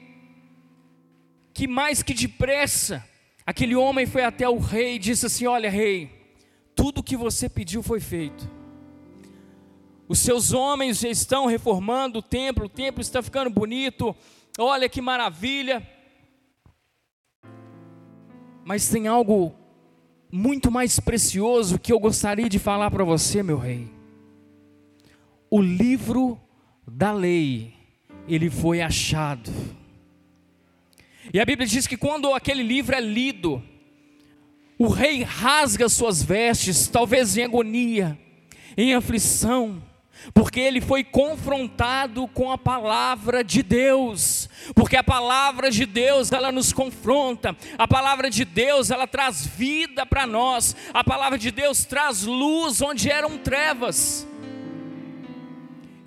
que 1.60 1.68
mais 1.68 2.02
que 2.02 2.14
depressa, 2.14 3.06
aquele 3.44 3.76
homem 3.76 4.06
foi 4.06 4.24
até 4.24 4.48
o 4.48 4.56
rei 4.56 4.94
e 4.94 4.98
disse 4.98 5.26
assim: 5.26 5.46
Olha, 5.46 5.68
rei, 5.68 6.10
tudo 6.74 7.02
que 7.02 7.18
você 7.18 7.50
pediu 7.50 7.82
foi 7.82 8.00
feito. 8.00 8.50
Os 10.08 10.20
seus 10.20 10.54
homens 10.54 11.00
já 11.00 11.10
estão 11.10 11.44
reformando 11.44 12.20
o 12.20 12.22
templo, 12.22 12.64
o 12.64 12.68
templo 12.68 13.02
está 13.02 13.20
ficando 13.20 13.50
bonito. 13.50 14.16
Olha 14.58 14.88
que 14.88 15.02
maravilha. 15.02 15.86
Mas 18.64 18.88
tem 18.88 19.06
algo 19.06 19.54
muito 20.32 20.70
mais 20.70 20.98
precioso 20.98 21.78
que 21.78 21.92
eu 21.92 22.00
gostaria 22.00 22.48
de 22.48 22.58
falar 22.58 22.90
para 22.90 23.04
você, 23.04 23.42
meu 23.42 23.58
rei. 23.58 23.86
O 25.50 25.60
livro 25.60 26.40
da 26.90 27.12
lei, 27.12 27.74
ele 28.26 28.48
foi 28.48 28.80
achado. 28.80 29.52
E 31.32 31.38
a 31.38 31.44
Bíblia 31.44 31.66
diz 31.66 31.86
que 31.86 31.96
quando 31.96 32.34
aquele 32.34 32.62
livro 32.62 32.94
é 32.94 33.00
lido, 33.00 33.62
o 34.76 34.88
rei 34.88 35.22
rasga 35.22 35.88
suas 35.88 36.22
vestes, 36.22 36.88
talvez 36.88 37.36
em 37.36 37.44
agonia, 37.44 38.18
em 38.76 38.94
aflição, 38.94 39.80
porque 40.34 40.58
ele 40.58 40.80
foi 40.80 41.04
confrontado 41.04 42.26
com 42.28 42.50
a 42.50 42.58
palavra 42.58 43.44
de 43.44 43.62
Deus, 43.62 44.48
porque 44.74 44.96
a 44.96 45.04
palavra 45.04 45.70
de 45.70 45.86
Deus 45.86 46.32
ela 46.32 46.50
nos 46.50 46.72
confronta, 46.72 47.56
a 47.78 47.86
palavra 47.86 48.28
de 48.28 48.44
Deus 48.44 48.90
ela 48.90 49.06
traz 49.06 49.46
vida 49.46 50.04
para 50.04 50.26
nós, 50.26 50.74
a 50.92 51.04
palavra 51.04 51.38
de 51.38 51.50
Deus 51.50 51.84
traz 51.84 52.24
luz 52.24 52.82
onde 52.82 53.08
eram 53.08 53.38
trevas. 53.38 54.26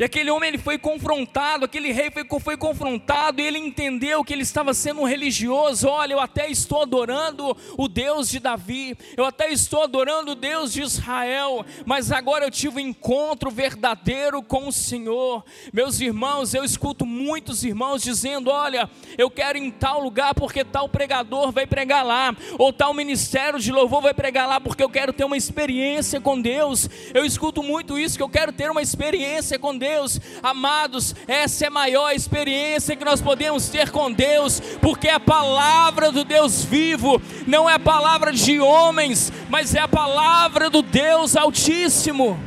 E 0.04 0.06
aquele 0.06 0.30
homem 0.30 0.50
ele 0.50 0.58
foi 0.58 0.78
confrontado, 0.78 1.64
aquele 1.64 1.94
rei 1.94 2.12
foi, 2.12 2.26
foi 2.42 2.58
confrontado, 2.58 3.40
e 3.40 3.46
ele 3.46 3.58
entendeu 3.58 4.22
que 4.22 4.34
ele 4.34 4.42
estava 4.42 4.74
sendo 4.74 5.00
um 5.00 5.06
religioso. 5.06 5.88
Olha, 5.88 6.12
eu 6.12 6.20
até 6.20 6.52
estou 6.52 6.82
adorando 6.82 7.56
o 7.78 7.88
Deus 7.88 8.28
de 8.28 8.38
Davi, 8.38 8.98
eu 9.16 9.24
até 9.24 9.50
estou 9.50 9.82
adorando 9.82 10.34
o 10.34 10.36
Deus 10.36 10.74
de 10.74 10.82
Israel, 10.82 11.66
mas 11.86 12.12
agora 12.12 12.44
eu 12.44 12.52
tive 12.52 12.76
um 12.76 12.80
encontro 12.82 13.50
verdadeiro 13.50 14.44
com 14.44 14.68
o 14.68 14.74
Senhor. 14.74 15.42
Meus 15.72 16.02
irmãos, 16.02 16.54
eu 16.54 16.66
escuto 16.66 17.06
muitos 17.06 17.64
irmãos 17.64 18.04
dizendo: 18.04 18.50
Olha, 18.50 18.90
eu 19.18 19.32
quero 19.32 19.58
ir 19.58 19.62
em 19.62 19.72
tal 19.72 20.02
lugar 20.02 20.36
porque 20.36 20.66
tal 20.66 20.90
pregador 20.90 21.50
vai 21.54 21.66
pregar 21.66 22.04
lá, 22.04 22.36
ou 22.60 22.74
tal 22.74 22.94
ministério 22.94 23.58
de 23.58 23.72
louvor 23.72 24.02
vai 24.02 24.14
pregar 24.14 24.50
lá 24.50 24.60
porque 24.60 24.84
eu 24.84 24.90
quero 24.90 25.14
ter 25.14 25.24
uma 25.24 25.38
experiência 25.38 26.20
com 26.20 26.42
Deus. 26.42 26.90
Eu 27.14 27.24
escuto 27.24 27.64
muito 27.64 27.98
isso, 27.98 28.18
que 28.18 28.24
eu 28.24 28.28
quero 28.28 28.52
ter 28.52 28.70
uma 28.70 28.82
experiência 28.82 29.58
com 29.58 29.78
Deus. 29.78 29.93
Deus. 29.94 30.20
Amados, 30.42 31.16
essa 31.28 31.66
é 31.66 31.68
a 31.68 31.72
maior 31.72 32.12
experiência 32.12 32.96
que 32.96 33.06
nós 33.06 33.22
podemos 33.22 33.70
ter 33.70 33.92
com 33.92 34.12
Deus, 34.12 34.60
porque 34.82 35.08
é 35.08 35.14
a 35.14 35.20
palavra 35.20 36.12
do 36.12 36.24
Deus 36.24 36.64
vivo, 36.64 37.22
não 37.46 37.70
é 37.70 37.76
a 37.76 37.80
palavra 37.80 38.32
de 38.32 38.60
homens, 38.60 39.32
mas 39.50 39.76
é 39.76 39.80
a 39.80 39.88
palavra 39.88 40.70
do 40.70 40.82
Deus 40.82 41.36
Altíssimo. 41.36 42.40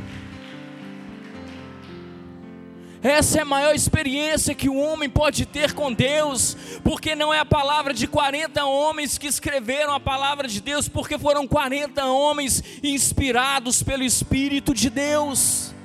Essa 3.00 3.38
é 3.38 3.42
a 3.42 3.44
maior 3.44 3.72
experiência 3.72 4.52
que 4.52 4.68
o 4.68 4.76
homem 4.76 5.08
pode 5.08 5.46
ter 5.46 5.72
com 5.72 5.92
Deus, 5.92 6.56
porque 6.82 7.14
não 7.14 7.32
é 7.32 7.38
a 7.38 7.44
palavra 7.44 7.94
de 7.94 8.08
40 8.08 8.64
homens 8.64 9.16
que 9.16 9.28
escreveram 9.28 9.94
a 9.94 10.00
palavra 10.00 10.48
de 10.48 10.60
Deus, 10.60 10.88
porque 10.88 11.16
foram 11.16 11.46
40 11.46 12.04
homens 12.06 12.64
inspirados 12.82 13.84
pelo 13.84 14.02
Espírito 14.02 14.74
de 14.74 14.90
Deus. 14.90 15.75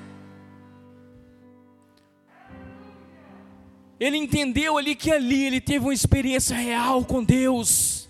Ele 4.02 4.18
entendeu 4.18 4.80
ali 4.80 4.96
que 4.96 5.12
ali 5.12 5.44
ele 5.44 5.62
teve 5.62 5.86
uma 5.86 5.94
experiência 5.94 6.56
real 6.56 7.06
com 7.06 7.24
Deus. 7.24 8.10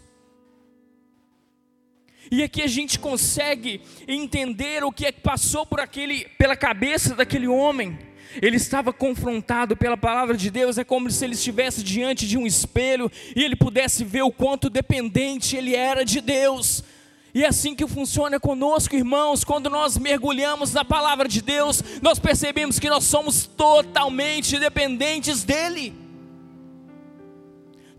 E 2.32 2.42
aqui 2.42 2.62
a 2.62 2.68
gente 2.68 2.98
consegue 2.98 3.82
entender 4.08 4.86
o 4.86 4.92
que 4.94 5.06
é 5.06 5.12
que 5.12 5.20
passou 5.20 5.66
por 5.66 5.82
aquele, 5.82 6.30
pela 6.38 6.56
cabeça 6.56 7.14
daquele 7.14 7.46
homem. 7.46 8.00
Ele 8.42 8.56
estava 8.56 8.94
confrontado 8.94 9.76
pela 9.76 9.98
palavra 9.98 10.38
de 10.38 10.50
Deus, 10.50 10.78
é 10.78 10.86
como 10.86 11.12
se 11.12 11.26
ele 11.26 11.34
estivesse 11.34 11.84
diante 11.84 12.26
de 12.26 12.38
um 12.38 12.48
espelho 12.48 13.12
e 13.36 13.44
ele 13.44 13.58
pudesse 13.58 14.06
ver 14.06 14.22
o 14.22 14.32
quanto 14.32 14.70
dependente 14.70 15.58
ele 15.58 15.76
era 15.76 16.06
de 16.06 16.22
Deus. 16.22 16.86
E 17.34 17.46
é 17.46 17.48
assim 17.48 17.74
que 17.74 17.88
funciona 17.88 18.40
conosco, 18.40 18.96
irmãos, 18.96 19.44
quando 19.44 19.70
nós 19.70 19.98
mergulhamos 19.98 20.74
na 20.74 20.84
palavra 20.84 21.30
de 21.30 21.42
Deus, 21.42 21.82
nós 22.02 22.20
percebemos 22.20 22.78
que 22.78 22.90
nós 22.90 23.06
somos 23.06 23.46
totalmente 23.46 24.60
dependentes 24.60 25.44
dEle, 25.44 25.94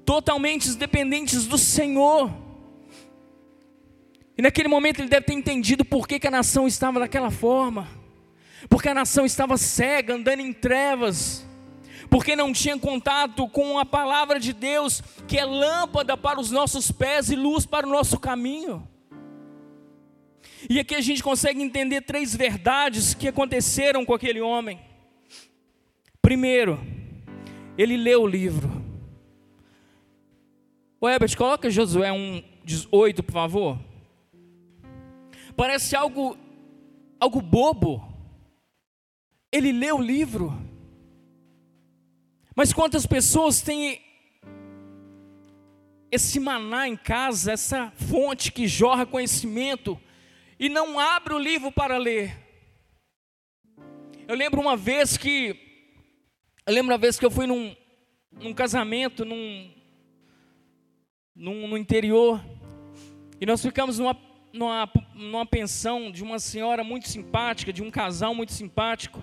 totalmente 0.04 0.70
dependentes 0.74 1.46
do 1.46 1.56
Senhor. 1.56 2.30
E 4.36 4.42
naquele 4.42 4.68
momento 4.68 5.00
ele 5.00 5.08
deve 5.08 5.24
ter 5.24 5.32
entendido 5.32 5.82
por 5.82 6.06
que, 6.06 6.20
que 6.20 6.26
a 6.26 6.30
nação 6.30 6.66
estava 6.66 7.00
daquela 7.00 7.30
forma, 7.30 7.88
porque 8.68 8.90
a 8.90 8.94
nação 8.94 9.24
estava 9.24 9.56
cega, 9.56 10.14
andando 10.14 10.40
em 10.40 10.52
trevas, 10.52 11.46
porque 12.10 12.36
não 12.36 12.52
tinha 12.52 12.78
contato 12.78 13.48
com 13.48 13.78
a 13.78 13.86
palavra 13.86 14.38
de 14.38 14.52
Deus, 14.52 15.02
que 15.26 15.38
é 15.38 15.44
lâmpada 15.46 16.18
para 16.18 16.38
os 16.38 16.50
nossos 16.50 16.92
pés 16.92 17.30
e 17.30 17.36
luz 17.36 17.64
para 17.64 17.86
o 17.86 17.90
nosso 17.90 18.20
caminho. 18.20 18.86
E 20.68 20.78
aqui 20.78 20.94
a 20.94 21.00
gente 21.00 21.22
consegue 21.22 21.62
entender 21.62 22.02
três 22.02 22.34
verdades 22.34 23.14
que 23.14 23.28
aconteceram 23.28 24.04
com 24.04 24.14
aquele 24.14 24.40
homem. 24.40 24.80
Primeiro, 26.20 26.80
ele 27.76 27.96
leu 27.96 28.22
o 28.22 28.26
livro. 28.26 28.70
O 31.00 31.08
Herbert, 31.08 31.36
coloca 31.36 31.68
Josué 31.68 32.12
1, 32.12 32.42
18, 32.64 33.22
por 33.22 33.32
favor. 33.32 33.78
Parece 35.56 35.96
algo, 35.96 36.36
algo 37.18 37.40
bobo. 37.40 38.08
Ele 39.50 39.72
leu 39.72 39.98
o 39.98 40.02
livro. 40.02 40.56
Mas 42.54 42.72
quantas 42.72 43.04
pessoas 43.04 43.60
têm 43.60 44.00
esse 46.10 46.38
maná 46.38 46.86
em 46.86 46.96
casa, 46.96 47.52
essa 47.52 47.90
fonte 47.96 48.52
que 48.52 48.68
jorra 48.68 49.06
conhecimento, 49.06 49.98
e 50.62 50.68
não 50.68 50.96
abre 50.96 51.34
o 51.34 51.40
livro 51.40 51.72
para 51.72 51.98
ler. 51.98 52.38
Eu 54.28 54.36
lembro 54.36 54.60
uma 54.60 54.76
vez 54.76 55.16
que 55.16 55.58
eu 56.64 56.72
lembro 56.72 56.92
uma 56.92 56.98
vez 56.98 57.18
que 57.18 57.26
eu 57.26 57.32
fui 57.32 57.48
num, 57.48 57.74
num 58.30 58.54
casamento 58.54 59.24
num, 59.24 59.74
num, 61.34 61.66
no 61.66 61.76
interior 61.76 62.40
e 63.40 63.44
nós 63.44 63.60
ficamos 63.60 63.98
numa, 63.98 64.16
numa, 64.52 64.88
numa 65.16 65.44
pensão 65.44 66.12
de 66.12 66.22
uma 66.22 66.38
senhora 66.38 66.84
muito 66.84 67.08
simpática, 67.08 67.72
de 67.72 67.82
um 67.82 67.90
casal 67.90 68.32
muito 68.32 68.52
simpático 68.52 69.20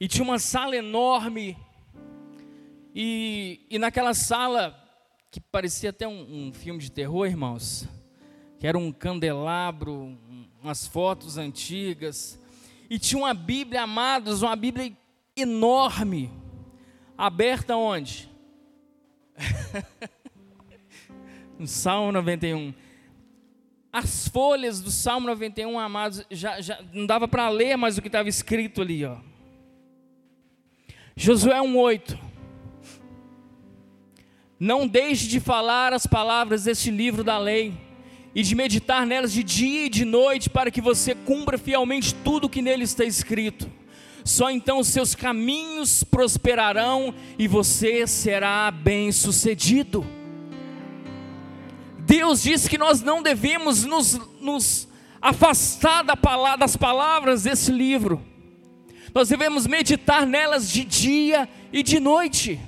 e 0.00 0.08
tinha 0.08 0.24
uma 0.24 0.40
sala 0.40 0.74
enorme 0.74 1.56
e, 2.92 3.64
e 3.70 3.78
naquela 3.78 4.12
sala 4.12 4.76
que 5.30 5.38
parecia 5.38 5.90
até 5.90 6.08
um, 6.08 6.48
um 6.48 6.52
filme 6.52 6.80
de 6.80 6.90
terror, 6.90 7.26
irmãos, 7.26 7.88
que 8.58 8.66
era 8.66 8.76
um 8.76 8.90
candelabro, 8.90 10.18
umas 10.62 10.86
fotos 10.86 11.38
antigas, 11.38 12.38
e 12.90 12.98
tinha 12.98 13.18
uma 13.20 13.34
Bíblia, 13.34 13.82
amados, 13.82 14.42
uma 14.42 14.56
Bíblia 14.56 14.96
enorme, 15.36 16.32
aberta 17.16 17.76
onde? 17.76 18.28
no 21.58 21.66
Salmo 21.66 22.12
91. 22.12 22.72
As 23.92 24.28
folhas 24.28 24.80
do 24.80 24.90
Salmo 24.90 25.26
91, 25.26 25.78
amados, 25.78 26.24
já, 26.30 26.60
já 26.60 26.80
não 26.92 27.06
dava 27.06 27.26
para 27.26 27.48
ler 27.48 27.76
mais 27.76 27.98
o 27.98 28.02
que 28.02 28.08
estava 28.08 28.28
escrito 28.28 28.82
ali, 28.82 29.04
ó. 29.04 29.16
Josué 31.16 31.58
1,8. 31.58 32.18
Não 34.60 34.86
deixe 34.86 35.26
de 35.28 35.40
falar 35.40 35.92
as 35.92 36.06
palavras 36.06 36.64
deste 36.64 36.90
livro 36.90 37.24
da 37.24 37.38
lei 37.38 37.87
e 38.34 38.42
de 38.42 38.54
meditar 38.54 39.06
nelas 39.06 39.32
de 39.32 39.42
dia 39.42 39.86
e 39.86 39.88
de 39.88 40.04
noite, 40.04 40.50
para 40.50 40.70
que 40.70 40.80
você 40.80 41.14
cumpra 41.14 41.58
fielmente 41.58 42.14
tudo 42.14 42.46
o 42.46 42.48
que 42.48 42.62
nele 42.62 42.84
está 42.84 43.04
escrito. 43.04 43.70
Só 44.24 44.50
então 44.50 44.78
os 44.78 44.88
seus 44.88 45.14
caminhos 45.14 46.04
prosperarão 46.04 47.14
e 47.38 47.48
você 47.48 48.06
será 48.06 48.70
bem-sucedido. 48.70 50.06
Deus 52.00 52.42
diz 52.42 52.68
que 52.68 52.78
nós 52.78 53.02
não 53.02 53.22
devemos 53.22 53.84
nos, 53.84 54.20
nos 54.40 54.88
afastar 55.20 56.02
da 56.02 56.16
palavra, 56.16 56.58
das 56.58 56.76
palavras 56.76 57.42
desse 57.42 57.70
livro, 57.70 58.22
nós 59.14 59.28
devemos 59.28 59.66
meditar 59.66 60.26
nelas 60.26 60.70
de 60.70 60.84
dia 60.84 61.48
e 61.72 61.82
de 61.82 61.98
noite. 61.98 62.60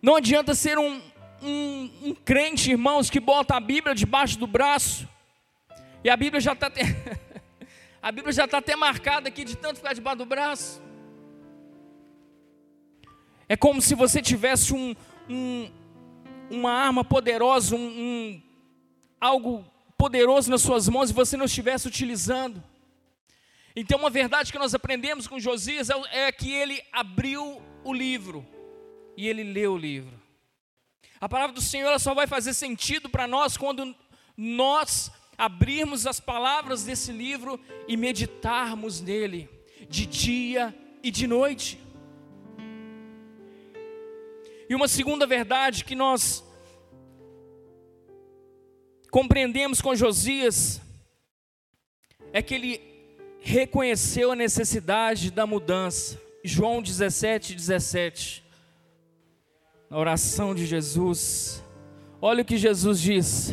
Não 0.00 0.16
adianta 0.16 0.54
ser 0.54 0.78
um, 0.78 1.00
um, 1.42 1.90
um 2.02 2.14
crente, 2.14 2.70
irmãos, 2.70 3.10
que 3.10 3.20
bota 3.20 3.56
a 3.56 3.60
Bíblia 3.60 3.94
debaixo 3.94 4.38
do 4.38 4.46
braço, 4.46 5.08
e 6.04 6.10
a 6.10 6.16
Bíblia 6.16 6.40
já 6.40 6.52
está 6.52 6.66
até, 6.68 6.82
a 8.02 8.12
Bíblia 8.12 8.32
já 8.32 8.44
está 8.44 8.58
até 8.58 8.76
marcada 8.76 9.28
aqui 9.28 9.44
de 9.44 9.56
tanto 9.56 9.76
ficar 9.76 9.92
debaixo 9.92 10.18
do 10.18 10.26
braço. 10.26 10.82
É 13.48 13.56
como 13.56 13.82
se 13.82 13.94
você 13.94 14.22
tivesse 14.22 14.72
um, 14.72 14.94
um, 15.28 15.70
uma 16.50 16.72
arma 16.72 17.04
poderosa, 17.04 17.76
um, 17.76 17.78
um, 17.78 18.42
algo 19.20 19.64
poderoso 19.98 20.50
nas 20.50 20.62
suas 20.62 20.88
mãos 20.88 21.10
e 21.10 21.12
você 21.12 21.36
não 21.36 21.44
estivesse 21.44 21.86
utilizando. 21.86 22.62
Então, 23.74 23.98
uma 23.98 24.10
verdade 24.10 24.52
que 24.52 24.58
nós 24.58 24.74
aprendemos 24.74 25.26
com 25.26 25.38
Josias 25.38 25.90
é, 25.90 26.26
é 26.26 26.32
que 26.32 26.52
ele 26.52 26.82
abriu 26.92 27.62
o 27.84 27.92
livro 27.92 28.46
e 29.16 29.28
ele 29.28 29.42
leu 29.42 29.74
o 29.74 29.78
livro. 29.78 30.20
A 31.22 31.28
palavra 31.28 31.54
do 31.54 31.60
Senhor 31.60 31.86
ela 31.86 32.00
só 32.00 32.14
vai 32.14 32.26
fazer 32.26 32.52
sentido 32.52 33.08
para 33.08 33.28
nós 33.28 33.56
quando 33.56 33.94
nós 34.36 35.08
abrirmos 35.38 36.04
as 36.04 36.18
palavras 36.18 36.82
desse 36.82 37.12
livro 37.12 37.60
e 37.86 37.96
meditarmos 37.96 39.00
nele 39.00 39.48
de 39.88 40.04
dia 40.04 40.74
e 41.00 41.12
de 41.12 41.28
noite. 41.28 41.80
E 44.68 44.74
uma 44.74 44.88
segunda 44.88 45.24
verdade 45.24 45.84
que 45.84 45.94
nós 45.94 46.42
compreendemos 49.08 49.80
com 49.80 49.94
Josias 49.94 50.80
é 52.32 52.42
que 52.42 52.56
ele 52.56 52.80
reconheceu 53.38 54.32
a 54.32 54.36
necessidade 54.36 55.30
da 55.30 55.46
mudança. 55.46 56.20
João 56.42 56.82
17, 56.82 57.54
17. 57.54 58.41
Na 59.92 59.98
oração 59.98 60.54
de 60.54 60.64
Jesus. 60.64 61.62
Olha 62.18 62.40
o 62.40 62.46
que 62.46 62.56
Jesus 62.56 62.98
diz: 62.98 63.52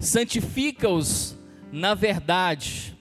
santifica-os 0.00 1.36
na 1.70 1.94
verdade, 1.94 2.98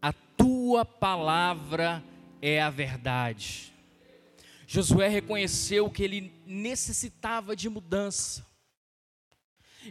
a 0.00 0.10
tua 0.10 0.82
palavra 0.82 2.02
é 2.40 2.62
a 2.62 2.70
verdade. 2.70 3.74
Josué 4.66 5.06
reconheceu 5.06 5.90
que 5.90 6.02
ele 6.02 6.32
necessitava 6.46 7.54
de 7.54 7.68
mudança. 7.68 8.46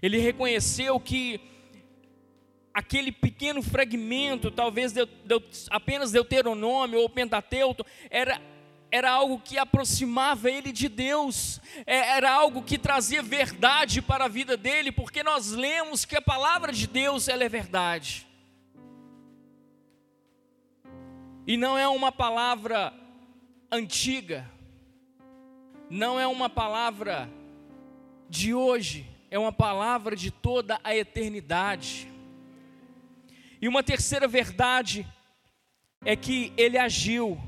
Ele 0.02 0.18
reconheceu 0.18 1.00
que 1.00 1.40
aquele 2.74 3.12
pequeno 3.12 3.62
fragmento, 3.62 4.50
talvez 4.50 4.92
de, 4.92 5.06
de, 5.06 5.40
apenas 5.70 6.12
Deuteronômio 6.12 7.00
ou 7.00 7.08
Pentateuco, 7.08 7.86
era, 8.10 8.42
era 8.94 9.10
algo 9.10 9.40
que 9.40 9.58
aproximava 9.58 10.52
ele 10.52 10.72
de 10.72 10.88
Deus, 10.88 11.60
é, 11.84 12.12
era 12.12 12.32
algo 12.32 12.62
que 12.62 12.78
trazia 12.78 13.24
verdade 13.24 14.04
para 14.04 14.26
a 14.26 14.28
vida 14.28 14.56
dele, 14.56 14.92
porque 14.92 15.24
nós 15.24 15.50
lemos 15.50 16.06
que 16.06 16.16
a 16.16 16.22
palavra 16.22 16.72
de 16.72 16.86
Deus 16.86 17.28
ela 17.28 17.44
é 17.44 17.50
verdade. 17.50 18.28
E 21.48 21.58
não 21.58 21.76
é 21.76 21.88
uma 21.88 22.12
palavra 22.12 22.94
antiga, 23.72 24.48
não 25.90 26.20
é 26.20 26.28
uma 26.28 26.48
palavra 26.48 27.28
de 28.30 28.54
hoje, 28.54 29.10
é 29.32 29.40
uma 29.40 29.52
palavra 29.52 30.16
de 30.16 30.30
toda 30.30 30.80
a 30.84 30.96
eternidade. 30.96 32.08
E 33.60 33.68
uma 33.68 33.82
terceira 33.82 34.28
verdade 34.28 35.04
é 36.06 36.16
que 36.16 36.54
ele 36.56 36.78
agiu. 36.78 37.42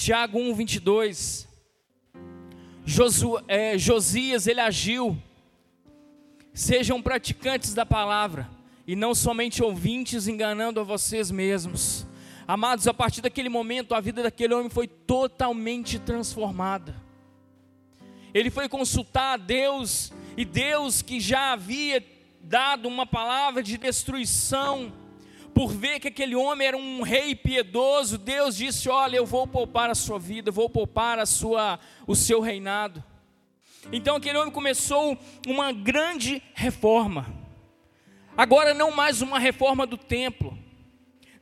Tiago 0.00 0.38
1, 0.38 0.54
22. 0.54 1.46
Josu, 2.86 3.38
é, 3.46 3.76
Josias, 3.76 4.46
ele 4.46 4.58
agiu. 4.58 5.14
Sejam 6.54 7.02
praticantes 7.02 7.74
da 7.74 7.84
palavra 7.84 8.48
e 8.86 8.96
não 8.96 9.14
somente 9.14 9.62
ouvintes 9.62 10.26
enganando 10.26 10.80
a 10.80 10.84
vocês 10.84 11.30
mesmos. 11.30 12.06
Amados, 12.48 12.88
a 12.88 12.94
partir 12.94 13.20
daquele 13.20 13.50
momento, 13.50 13.94
a 13.94 14.00
vida 14.00 14.22
daquele 14.22 14.54
homem 14.54 14.70
foi 14.70 14.88
totalmente 14.88 15.98
transformada. 15.98 16.96
Ele 18.32 18.48
foi 18.48 18.70
consultar 18.70 19.34
a 19.34 19.36
Deus 19.36 20.14
e 20.34 20.46
Deus 20.46 21.02
que 21.02 21.20
já 21.20 21.52
havia 21.52 22.02
dado 22.40 22.88
uma 22.88 23.04
palavra 23.04 23.62
de 23.62 23.76
destruição, 23.76 24.90
por 25.60 25.74
ver 25.74 26.00
que 26.00 26.08
aquele 26.08 26.34
homem 26.34 26.68
era 26.68 26.76
um 26.78 27.02
rei 27.02 27.34
piedoso, 27.34 28.16
Deus 28.16 28.56
disse: 28.56 28.88
"Olha, 28.88 29.18
eu 29.18 29.26
vou 29.26 29.46
poupar 29.46 29.90
a 29.90 29.94
sua 29.94 30.18
vida, 30.18 30.50
vou 30.50 30.70
poupar 30.70 31.18
a 31.18 31.26
sua 31.26 31.78
o 32.06 32.16
seu 32.16 32.40
reinado". 32.40 33.04
Então 33.92 34.16
aquele 34.16 34.38
homem 34.38 34.50
começou 34.50 35.18
uma 35.46 35.70
grande 35.70 36.42
reforma. 36.54 37.26
Agora 38.34 38.72
não 38.72 38.90
mais 38.90 39.20
uma 39.20 39.38
reforma 39.38 39.86
do 39.86 39.98
templo, 39.98 40.56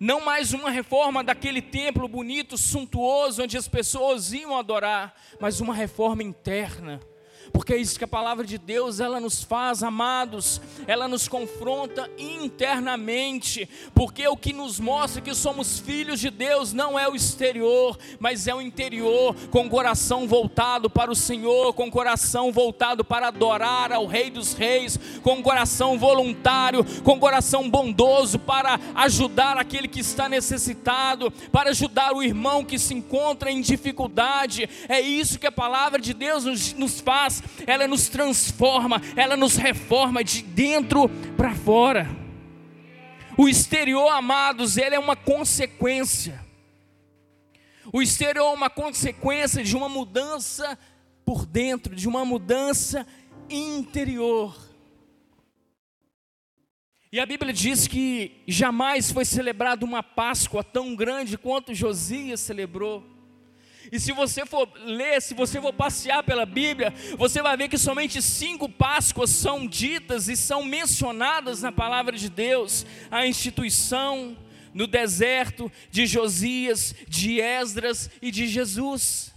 não 0.00 0.24
mais 0.24 0.52
uma 0.52 0.68
reforma 0.68 1.22
daquele 1.22 1.62
templo 1.62 2.08
bonito, 2.08 2.58
suntuoso, 2.58 3.44
onde 3.44 3.56
as 3.56 3.68
pessoas 3.68 4.32
iam 4.32 4.58
adorar, 4.58 5.14
mas 5.38 5.60
uma 5.60 5.74
reforma 5.74 6.24
interna 6.24 6.98
porque 7.52 7.72
é 7.72 7.76
isso 7.76 7.98
que 7.98 8.04
a 8.04 8.08
palavra 8.08 8.44
de 8.44 8.58
Deus 8.58 9.00
ela 9.00 9.20
nos 9.20 9.42
faz, 9.42 9.82
amados, 9.82 10.60
ela 10.86 11.08
nos 11.08 11.28
confronta 11.28 12.08
internamente, 12.18 13.68
porque 13.94 14.26
o 14.26 14.36
que 14.36 14.52
nos 14.52 14.78
mostra 14.78 15.20
que 15.20 15.34
somos 15.34 15.78
filhos 15.78 16.20
de 16.20 16.30
Deus 16.30 16.72
não 16.72 16.98
é 16.98 17.08
o 17.08 17.14
exterior, 17.14 17.98
mas 18.18 18.46
é 18.46 18.54
o 18.54 18.60
interior, 18.60 19.34
com 19.50 19.66
o 19.66 19.70
coração 19.70 20.26
voltado 20.26 20.90
para 20.90 21.10
o 21.10 21.16
Senhor, 21.16 21.72
com 21.72 21.88
o 21.88 21.90
coração 21.90 22.52
voltado 22.52 23.04
para 23.04 23.28
adorar 23.28 23.92
ao 23.92 24.06
Rei 24.06 24.30
dos 24.30 24.52
Reis, 24.52 24.98
com 25.22 25.34
o 25.34 25.42
coração 25.42 25.98
voluntário, 25.98 26.84
com 27.02 27.12
o 27.12 27.20
coração 27.20 27.68
bondoso 27.68 28.38
para 28.38 28.78
ajudar 28.94 29.56
aquele 29.56 29.88
que 29.88 30.00
está 30.00 30.28
necessitado, 30.28 31.30
para 31.52 31.70
ajudar 31.70 32.12
o 32.12 32.22
irmão 32.22 32.64
que 32.64 32.78
se 32.78 32.94
encontra 32.94 33.50
em 33.50 33.60
dificuldade. 33.60 34.68
É 34.88 35.00
isso 35.00 35.38
que 35.38 35.46
a 35.46 35.52
palavra 35.52 36.00
de 36.00 36.14
Deus 36.14 36.44
nos, 36.44 36.72
nos 36.74 37.00
faz 37.00 37.37
ela 37.66 37.86
nos 37.86 38.08
transforma, 38.08 39.00
ela 39.16 39.36
nos 39.36 39.56
reforma 39.56 40.22
de 40.22 40.42
dentro 40.42 41.08
para 41.36 41.54
fora. 41.54 42.08
O 43.36 43.48
exterior, 43.48 44.08
amados, 44.08 44.76
ele 44.76 44.94
é 44.94 44.98
uma 44.98 45.14
consequência. 45.14 46.44
O 47.92 48.02
exterior 48.02 48.52
é 48.52 48.54
uma 48.54 48.68
consequência 48.68 49.62
de 49.62 49.76
uma 49.76 49.88
mudança 49.88 50.78
por 51.24 51.46
dentro, 51.46 51.94
de 51.94 52.08
uma 52.08 52.24
mudança 52.24 53.06
interior. 53.48 54.56
E 57.10 57.18
a 57.18 57.24
Bíblia 57.24 57.54
diz 57.54 57.86
que 57.86 58.42
jamais 58.46 59.10
foi 59.10 59.24
celebrada 59.24 59.84
uma 59.84 60.02
Páscoa 60.02 60.62
tão 60.62 60.94
grande 60.94 61.38
quanto 61.38 61.72
Josias 61.74 62.40
celebrou. 62.40 63.17
E 63.90 63.98
se 63.98 64.12
você 64.12 64.44
for 64.44 64.68
ler, 64.84 65.20
se 65.22 65.34
você 65.34 65.60
for 65.60 65.72
passear 65.72 66.22
pela 66.22 66.44
Bíblia, 66.44 66.92
você 67.16 67.40
vai 67.40 67.56
ver 67.56 67.68
que 67.68 67.78
somente 67.78 68.20
cinco 68.20 68.68
Páscoas 68.68 69.30
são 69.30 69.66
ditas 69.66 70.28
e 70.28 70.36
são 70.36 70.62
mencionadas 70.62 71.62
na 71.62 71.72
palavra 71.72 72.16
de 72.16 72.28
Deus: 72.28 72.84
a 73.10 73.26
instituição 73.26 74.36
no 74.74 74.86
deserto 74.86 75.70
de 75.90 76.06
Josias, 76.06 76.94
de 77.08 77.40
Esdras 77.40 78.10
e 78.20 78.30
de 78.30 78.46
Jesus. 78.46 79.32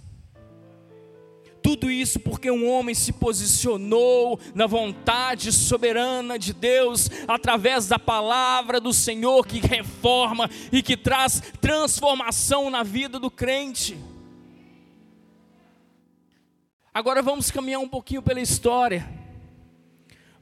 Tudo 1.64 1.92
isso 1.92 2.20
porque 2.20 2.50
um 2.50 2.68
homem 2.68 2.96
se 2.96 3.14
posicionou 3.14 4.40
na 4.56 4.66
vontade 4.66 5.52
soberana 5.52 6.38
de 6.38 6.54
Deus, 6.54 7.10
através 7.28 7.88
da 7.88 8.00
palavra 8.00 8.80
do 8.80 8.92
Senhor 8.92 9.46
que 9.46 9.60
reforma 9.60 10.50
e 10.72 10.82
que 10.82 10.98
traz 10.98 11.42
transformação 11.62 12.70
na 12.70 12.82
vida 12.82 13.20
do 13.20 13.30
crente. 13.30 13.96
Agora 16.94 17.22
vamos 17.22 17.50
caminhar 17.50 17.80
um 17.80 17.88
pouquinho 17.88 18.22
pela 18.22 18.42
história. 18.42 19.08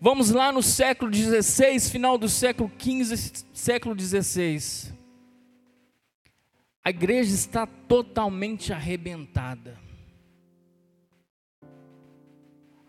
Vamos 0.01 0.31
lá 0.31 0.51
no 0.51 0.63
século 0.63 1.13
XVI, 1.13 1.79
final 1.79 2.17
do 2.17 2.27
século 2.27 2.71
XV, 2.79 3.45
século 3.53 3.99
XVI. 3.99 4.97
A 6.83 6.89
igreja 6.89 7.35
está 7.35 7.67
totalmente 7.67 8.73
arrebentada. 8.73 9.79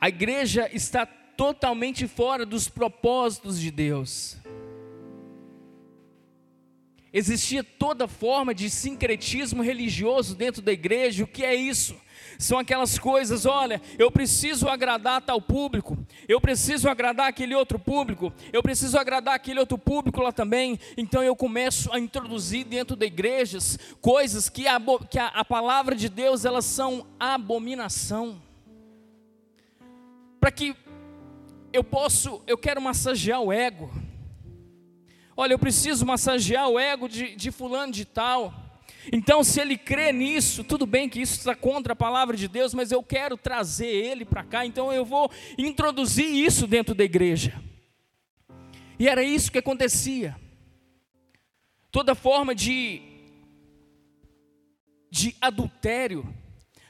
A 0.00 0.08
igreja 0.08 0.70
está 0.72 1.04
totalmente 1.04 2.08
fora 2.08 2.46
dos 2.46 2.66
propósitos 2.66 3.60
de 3.60 3.70
Deus. 3.70 4.39
Existia 7.12 7.64
toda 7.64 8.06
forma 8.06 8.54
de 8.54 8.70
sincretismo 8.70 9.62
religioso 9.62 10.34
dentro 10.34 10.62
da 10.62 10.72
igreja. 10.72 11.24
O 11.24 11.26
que 11.26 11.44
é 11.44 11.54
isso? 11.54 11.96
são 12.38 12.58
aquelas 12.58 12.98
coisas, 12.98 13.44
olha, 13.44 13.80
eu 13.98 14.10
preciso 14.10 14.68
agradar 14.68 15.20
tal 15.20 15.40
público, 15.40 15.98
eu 16.26 16.40
preciso 16.40 16.88
agradar 16.88 17.28
aquele 17.28 17.54
outro 17.54 17.78
público, 17.78 18.32
eu 18.52 18.62
preciso 18.62 18.98
agradar 18.98 19.34
aquele 19.34 19.60
outro 19.60 19.76
público 19.76 20.22
lá 20.22 20.32
também, 20.32 20.78
então 20.96 21.22
eu 21.22 21.36
começo 21.36 21.92
a 21.92 21.98
introduzir 21.98 22.64
dentro 22.64 22.96
da 22.96 23.04
igrejas 23.04 23.78
coisas 24.00 24.48
que 24.48 24.66
a, 24.66 24.80
que 25.10 25.18
a, 25.18 25.26
a 25.26 25.44
palavra 25.44 25.94
de 25.94 26.08
Deus, 26.08 26.44
elas 26.44 26.64
são 26.64 27.06
abominação, 27.18 28.40
para 30.40 30.50
que 30.50 30.74
eu 31.72 31.84
posso, 31.84 32.42
eu 32.46 32.56
quero 32.56 32.80
massagear 32.80 33.40
o 33.40 33.52
ego, 33.52 33.90
olha, 35.40 35.54
eu 35.54 35.58
preciso 35.58 36.04
massagear 36.04 36.68
o 36.68 36.78
ego 36.78 37.08
de, 37.08 37.34
de 37.34 37.50
fulano 37.50 37.90
de 37.90 38.04
tal, 38.04 38.52
Então, 39.10 39.42
se 39.42 39.58
ele 39.58 39.78
crê 39.78 40.12
nisso, 40.12 40.62
tudo 40.62 40.84
bem 40.84 41.08
que 41.08 41.18
isso 41.18 41.38
está 41.38 41.54
contra 41.54 41.94
a 41.94 41.96
palavra 41.96 42.36
de 42.36 42.46
Deus, 42.46 42.74
mas 42.74 42.92
eu 42.92 43.02
quero 43.02 43.38
trazer 43.38 43.86
ele 43.86 44.26
para 44.26 44.44
cá, 44.44 44.66
então 44.66 44.92
eu 44.92 45.02
vou 45.02 45.30
introduzir 45.56 46.26
isso 46.26 46.66
dentro 46.66 46.94
da 46.94 47.02
igreja. 47.02 47.58
E 48.98 49.08
era 49.08 49.22
isso 49.22 49.50
que 49.50 49.56
acontecia. 49.56 50.36
Toda 51.90 52.14
forma 52.14 52.54
de, 52.54 53.00
de 55.10 55.34
adultério, 55.40 56.22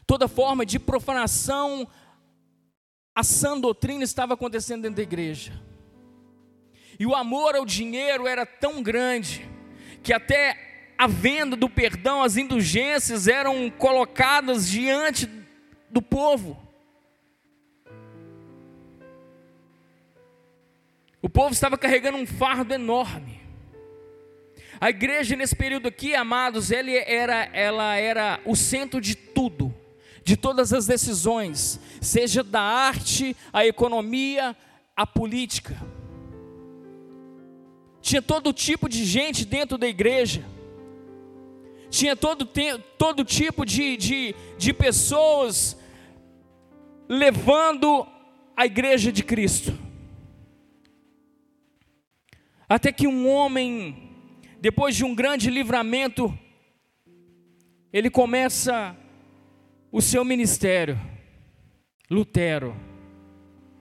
toda 0.05 0.27
forma 0.27 0.67
de 0.67 0.81
profanação, 0.81 1.87
a 3.15 3.23
sã 3.23 3.59
doutrina 3.61 4.03
estava 4.03 4.35
acontecendo 4.35 4.83
dentro 4.83 4.97
da 4.97 5.03
igreja. 5.03 5.70
E 7.01 7.07
o 7.07 7.15
amor 7.15 7.57
ao 7.57 7.65
dinheiro 7.65 8.27
era 8.27 8.45
tão 8.45 8.83
grande 8.83 9.49
que 10.03 10.13
até 10.13 10.93
a 10.99 11.07
venda 11.07 11.57
do 11.57 11.67
perdão, 11.67 12.23
as 12.23 12.37
indulgências 12.37 13.27
eram 13.27 13.71
colocadas 13.71 14.69
diante 14.69 15.27
do 15.89 16.03
povo. 16.03 16.63
O 21.23 21.29
povo 21.31 21.55
estava 21.55 21.79
carregando 21.79 22.19
um 22.19 22.27
fardo 22.27 22.75
enorme. 22.75 23.41
A 24.79 24.91
igreja 24.91 25.35
nesse 25.35 25.57
período 25.57 25.89
aqui, 25.89 26.15
amados, 26.15 26.71
ela 26.71 26.91
era, 26.91 27.45
ela 27.55 27.97
era 27.97 28.41
o 28.45 28.55
centro 28.55 29.01
de 29.01 29.15
tudo, 29.15 29.75
de 30.23 30.37
todas 30.37 30.71
as 30.71 30.87
decisões, 30.87 31.81
seja 31.99 32.45
da 32.45 32.61
arte, 32.61 33.35
a 33.55 33.65
economia, 33.65 34.55
a 34.95 35.07
política. 35.07 35.79
Tinha 38.01 38.23
todo 38.23 38.53
tipo 38.53 38.89
de 38.89 39.05
gente 39.05 39.45
dentro 39.45 39.77
da 39.77 39.87
igreja. 39.87 40.45
Tinha 41.91 42.15
todo, 42.15 42.49
todo 42.97 43.25
tipo 43.25 43.67
de, 43.67 43.97
de, 43.97 44.35
de 44.57 44.73
pessoas 44.73 45.77
levando 47.09 48.07
a 48.57 48.65
igreja 48.65 49.11
de 49.11 49.25
Cristo. 49.25 49.77
Até 52.69 52.93
que 52.93 53.09
um 53.09 53.29
homem, 53.29 54.13
depois 54.61 54.95
de 54.95 55.05
um 55.05 55.13
grande 55.13 55.51
livramento, 55.51 56.33
ele 57.93 58.09
começa 58.09 58.97
o 59.91 60.01
seu 60.01 60.25
ministério. 60.25 60.97
Lutero, 62.09 62.77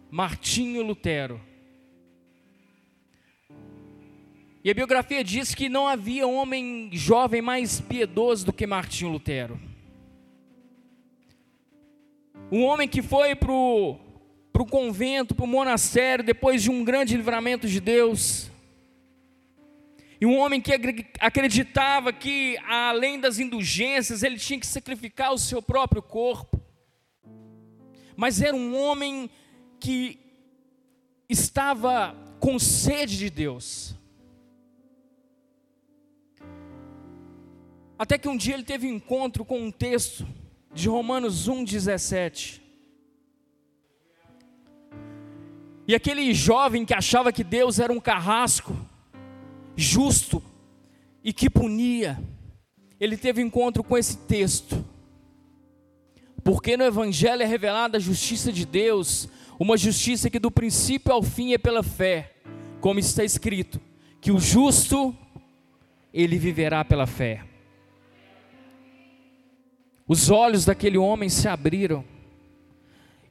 Martinho 0.09 0.81
Lutero. 0.81 1.48
E 4.61 4.69
a 4.69 4.73
biografia 4.73 5.23
diz 5.23 5.55
que 5.55 5.69
não 5.69 5.87
havia 5.87 6.27
homem 6.27 6.89
jovem 6.91 7.41
mais 7.41 7.79
piedoso 7.79 8.45
do 8.45 8.51
que 8.51 8.67
Martinho 8.67 9.11
Lutero. 9.11 9.59
Um 12.51 12.63
homem 12.63 12.87
que 12.87 13.01
foi 13.01 13.35
para 13.35 13.53
o 13.53 13.97
convento, 14.69 15.33
para 15.33 15.45
o 15.45 15.47
monastério, 15.47 16.25
depois 16.25 16.61
de 16.61 16.69
um 16.69 16.83
grande 16.83 17.15
livramento 17.15 17.69
de 17.69 17.79
Deus. 17.79 18.51
E 20.19 20.25
um 20.25 20.37
homem 20.37 20.59
que 20.59 20.73
acreditava 21.21 22.11
que, 22.11 22.57
além 22.67 23.17
das 23.17 23.39
indulgências, 23.39 24.23
ele 24.23 24.37
tinha 24.37 24.59
que 24.59 24.67
sacrificar 24.67 25.31
o 25.31 25.37
seu 25.37 25.61
próprio 25.61 26.01
corpo. 26.01 26.61
Mas 28.17 28.41
era 28.41 28.53
um 28.53 28.75
homem 28.75 29.29
que 29.79 30.19
estava 31.29 32.13
com 32.41 32.59
sede 32.59 33.17
de 33.17 33.29
Deus. 33.29 33.95
Até 37.99 38.17
que 38.17 38.29
um 38.29 38.37
dia 38.37 38.53
ele 38.53 38.63
teve 38.63 38.87
encontro 38.87 39.43
com 39.43 39.59
um 39.59 39.69
texto 39.69 40.25
de 40.73 40.87
Romanos 40.87 41.49
1,17. 41.49 42.61
E 45.85 45.93
aquele 45.93 46.33
jovem 46.33 46.85
que 46.85 46.93
achava 46.93 47.33
que 47.33 47.43
Deus 47.43 47.77
era 47.77 47.91
um 47.91 47.99
carrasco, 47.99 48.73
justo 49.75 50.41
e 51.21 51.33
que 51.33 51.49
punia, 51.49 52.17
ele 53.01 53.17
teve 53.17 53.41
encontro 53.41 53.83
com 53.83 53.97
esse 53.97 54.15
texto. 54.19 54.85
Porque 56.41 56.77
no 56.77 56.85
Evangelho 56.85 57.43
é 57.43 57.45
revelada 57.45 57.97
a 57.97 57.99
justiça 57.99 58.49
de 58.49 58.65
Deus, 58.65 59.27
uma 59.59 59.75
justiça 59.75 60.29
que 60.29 60.39
do 60.39 60.49
princípio 60.49 61.11
ao 61.11 61.21
fim 61.21 61.51
é 61.51 61.57
pela 61.57 61.83
fé, 61.83 62.33
como 62.79 62.97
está 62.97 63.25
escrito, 63.25 63.81
que 64.21 64.31
o 64.31 64.39
justo, 64.39 65.13
ele 66.13 66.37
viverá 66.37 66.85
pela 66.85 67.05
fé. 67.05 67.48
Os 70.09 70.31
olhos 70.31 70.65
daquele 70.65 70.97
homem 70.97 71.29
se 71.29 71.47
abriram. 71.47 72.03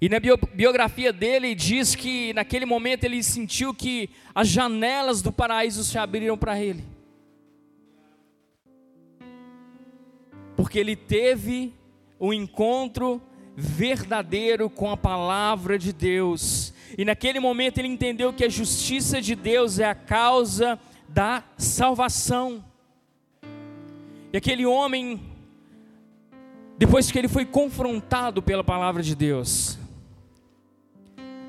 E 0.01 0.09
na 0.09 0.19
biografia 0.21 1.13
dele 1.13 1.53
diz 1.53 1.97
que 1.97 2.33
naquele 2.35 2.65
momento 2.65 3.03
ele 3.03 3.21
sentiu 3.21 3.75
que 3.75 4.09
as 4.33 4.47
janelas 4.47 5.21
do 5.21 5.33
paraíso 5.33 5.83
se 5.83 5.99
abriram 5.99 6.39
para 6.39 6.61
ele. 6.61 6.85
Porque 10.55 10.79
ele 10.79 10.95
teve 10.95 11.75
um 12.21 12.33
encontro 12.33 13.21
verdadeiro 13.57 14.71
com 14.71 14.89
a 14.89 14.97
palavra 14.97 15.77
de 15.77 15.93
Deus. 15.93 16.73
E 16.97 17.05
naquele 17.05 17.41
momento 17.41 17.79
ele 17.79 17.89
entendeu 17.89 18.33
que 18.33 18.45
a 18.45 18.49
justiça 18.49 19.21
de 19.21 19.35
Deus 19.35 19.81
é 19.81 19.87
a 19.87 19.97
causa 19.97 20.79
da 21.09 21.43
salvação. 21.57 22.65
E 24.33 24.37
aquele 24.37 24.65
homem 24.65 25.21
depois 26.79 27.11
que 27.11 27.19
ele 27.19 27.29
foi 27.29 27.45
confrontado 27.45 28.41
pela 28.41 28.63
palavra 28.63 29.03
de 29.03 29.15
Deus, 29.15 29.77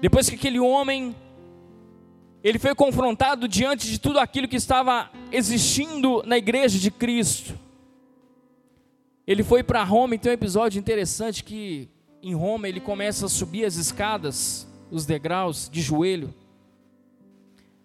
depois 0.02 0.28
que 0.28 0.36
aquele 0.36 0.60
homem 0.60 1.15
ele 2.44 2.58
foi 2.58 2.74
confrontado 2.74 3.48
diante 3.48 3.88
de 3.88 4.00
tudo 4.00 4.18
aquilo 4.18 4.48
que 4.48 4.56
estava 4.56 5.12
existindo 5.32 6.24
na 6.26 6.38
igreja 6.38 6.80
de 6.80 6.89
Cristo. 6.89 7.58
Ele 9.28 9.44
foi 9.44 9.62
para 9.62 9.84
Roma 9.84 10.15
e 10.15 10.18
tem 10.18 10.32
um 10.32 10.34
episódio 10.34 10.80
interessante 10.80 11.44
que 11.44 11.89
em 12.24 12.34
Roma 12.34 12.68
ele 12.68 12.80
começa 12.80 13.26
a 13.26 13.30
subir 13.30 13.65
as 13.65 13.76
escadas, 13.76 14.68
os 14.89 15.06
degraus 15.06 15.70
de 15.70 15.82
joelho. 15.82 16.34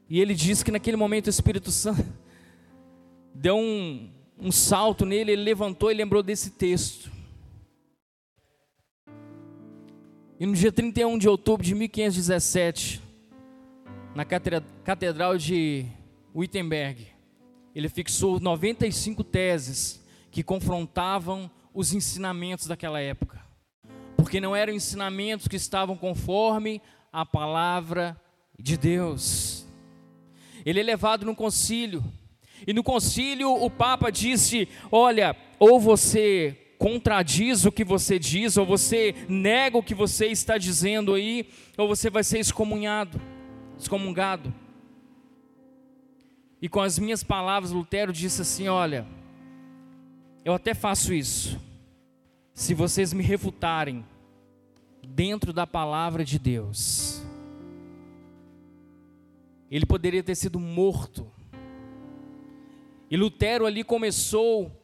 E 0.08 0.20
ele 0.20 0.34
diz 0.34 0.62
que 0.62 0.70
naquele 0.70 0.96
momento 0.96 1.26
o 1.26 1.30
Espírito 1.30 1.70
Santo 1.70 2.06
deu 3.34 3.56
um, 3.56 4.08
um 4.38 4.52
salto 4.52 5.04
nele, 5.04 5.32
ele 5.32 5.42
levantou 5.42 5.90
e 5.90 5.94
lembrou 5.94 6.22
desse 6.22 6.50
texto. 6.50 7.13
E 10.38 10.46
no 10.46 10.52
dia 10.52 10.72
31 10.72 11.16
de 11.16 11.28
outubro 11.28 11.64
de 11.64 11.74
1517, 11.76 13.00
na 14.16 14.24
Catedral 14.24 15.38
de 15.38 15.86
Wittenberg, 16.34 17.06
ele 17.72 17.88
fixou 17.88 18.40
95 18.40 19.22
teses 19.22 20.04
que 20.32 20.42
confrontavam 20.42 21.48
os 21.72 21.92
ensinamentos 21.92 22.66
daquela 22.66 23.00
época. 23.00 23.40
Porque 24.16 24.40
não 24.40 24.56
eram 24.56 24.72
ensinamentos 24.72 25.46
que 25.46 25.56
estavam 25.56 25.96
conforme 25.96 26.82
a 27.12 27.24
palavra 27.24 28.20
de 28.58 28.76
Deus. 28.76 29.64
Ele 30.66 30.80
é 30.80 30.82
levado 30.82 31.24
no 31.24 31.36
concílio. 31.36 32.02
E 32.66 32.72
no 32.72 32.82
concílio 32.82 33.52
o 33.52 33.70
Papa 33.70 34.10
disse: 34.10 34.68
Olha, 34.90 35.36
ou 35.60 35.78
você 35.78 36.63
contradiz 36.84 37.64
o 37.64 37.72
que 37.72 37.82
você 37.82 38.18
diz, 38.18 38.58
ou 38.58 38.66
você 38.66 39.14
nega 39.26 39.78
o 39.78 39.82
que 39.82 39.94
você 39.94 40.26
está 40.26 40.58
dizendo 40.58 41.14
aí, 41.14 41.48
ou 41.78 41.88
você 41.88 42.10
vai 42.10 42.22
ser 42.22 42.38
excomunhado, 42.38 43.18
excomungado. 43.78 44.52
E 46.60 46.68
com 46.68 46.82
as 46.82 46.98
minhas 46.98 47.24
palavras, 47.24 47.72
Lutero 47.72 48.12
disse 48.12 48.42
assim: 48.42 48.68
Olha, 48.68 49.06
eu 50.44 50.52
até 50.52 50.74
faço 50.74 51.14
isso, 51.14 51.58
se 52.52 52.74
vocês 52.74 53.14
me 53.14 53.22
refutarem 53.22 54.04
dentro 55.08 55.54
da 55.54 55.66
palavra 55.66 56.22
de 56.22 56.38
Deus. 56.38 57.24
Ele 59.70 59.86
poderia 59.86 60.22
ter 60.22 60.34
sido 60.34 60.60
morto. 60.60 61.26
E 63.10 63.16
Lutero 63.16 63.64
ali 63.64 63.82
começou 63.82 64.83